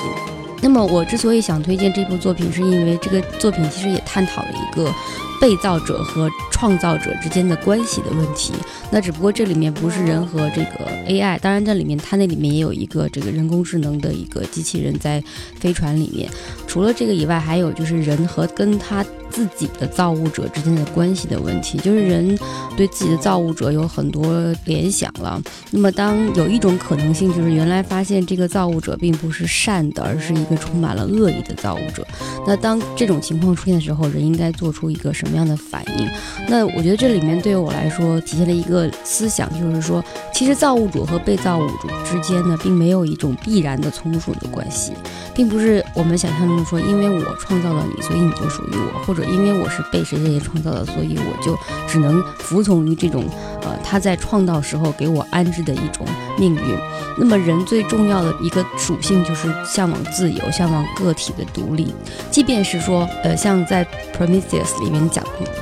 [0.60, 4.92] 那么我之所以想推荐这部作品，是因为这个作品其实也探讨了一个
[5.40, 8.52] 被造者和创造者之间的关系的问题。
[8.90, 15.22] 那只不过这里面不是人和这个 AI，当然这里面它那里面也有一个这个人工智能的一个机器人在
[15.58, 16.28] 飞船里面。
[16.66, 22.38] 除了这个以外，还有就是人和跟他自己的造物者之间的关系的问题，就是人
[22.76, 25.40] 对自己的造物者有很多联想了。
[25.70, 32.06] 那么当有一种可能性，就是原来发现这个造物者并不是善的，而是一个充满了恶意的造物者。
[32.46, 36.08] 那当这种情况出现的时候，人应该做出一个什什么样的反应？
[36.48, 40.02] 那我觉得这里面对于我来说体现了一个思想，就是说，
[40.32, 44.94] 其实造物主和被造物主之间呢，并没有一种必然的从属的关系，
[45.34, 51.54] 并不是我们想象中说，因为我创造了你，所以你就属于我，或者因为我是被谁谁谁创造的，所以我就
[51.86, 53.26] 只能服从于这种
[53.60, 56.06] 呃他在创造时候给我安置的一种
[56.38, 56.62] 命运。
[57.20, 61.92] 那么人最重要的一个属性就是向往自由，向往个体的独立。
[62.30, 63.84] 即便是说，呃，像在
[64.16, 65.10] Prometheus 里面，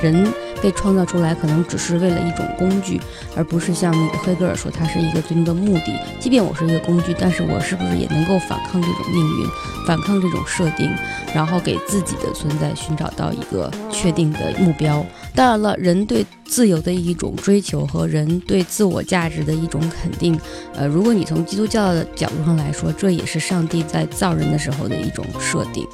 [0.01, 0.31] 人
[0.61, 2.99] 被创造出来可能只是为了一种工具，
[3.35, 5.99] 而不是像那个黑格尔说，它是一个最终的目的。
[6.19, 9.47] 即便我是一个工具，但是我是不是也能够反抗这种命运，
[9.85, 10.91] 反抗这种设定，
[11.33, 15.05] 然后给自己的存在寻找到一个确定的目标？
[15.35, 20.39] 当然了，人对自由的一种追求和人对自我价值的一种肯定，
[20.73, 25.87] 呃，如果你从基督教的角度上来说，这也是上帝在造人的时候的一种设定。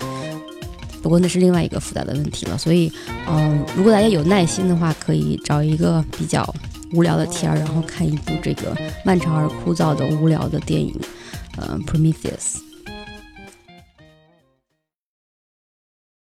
[1.04, 2.92] 不过那是另外一个复杂的问题了，所以，
[3.30, 6.44] 嗯，如果大家有耐心的话，可以找一个比较
[6.94, 8.76] 无聊的天儿，然后看一部这个
[9.06, 10.98] 漫长而枯燥的无聊的电影，
[11.58, 12.56] 呃，《Prometheus》。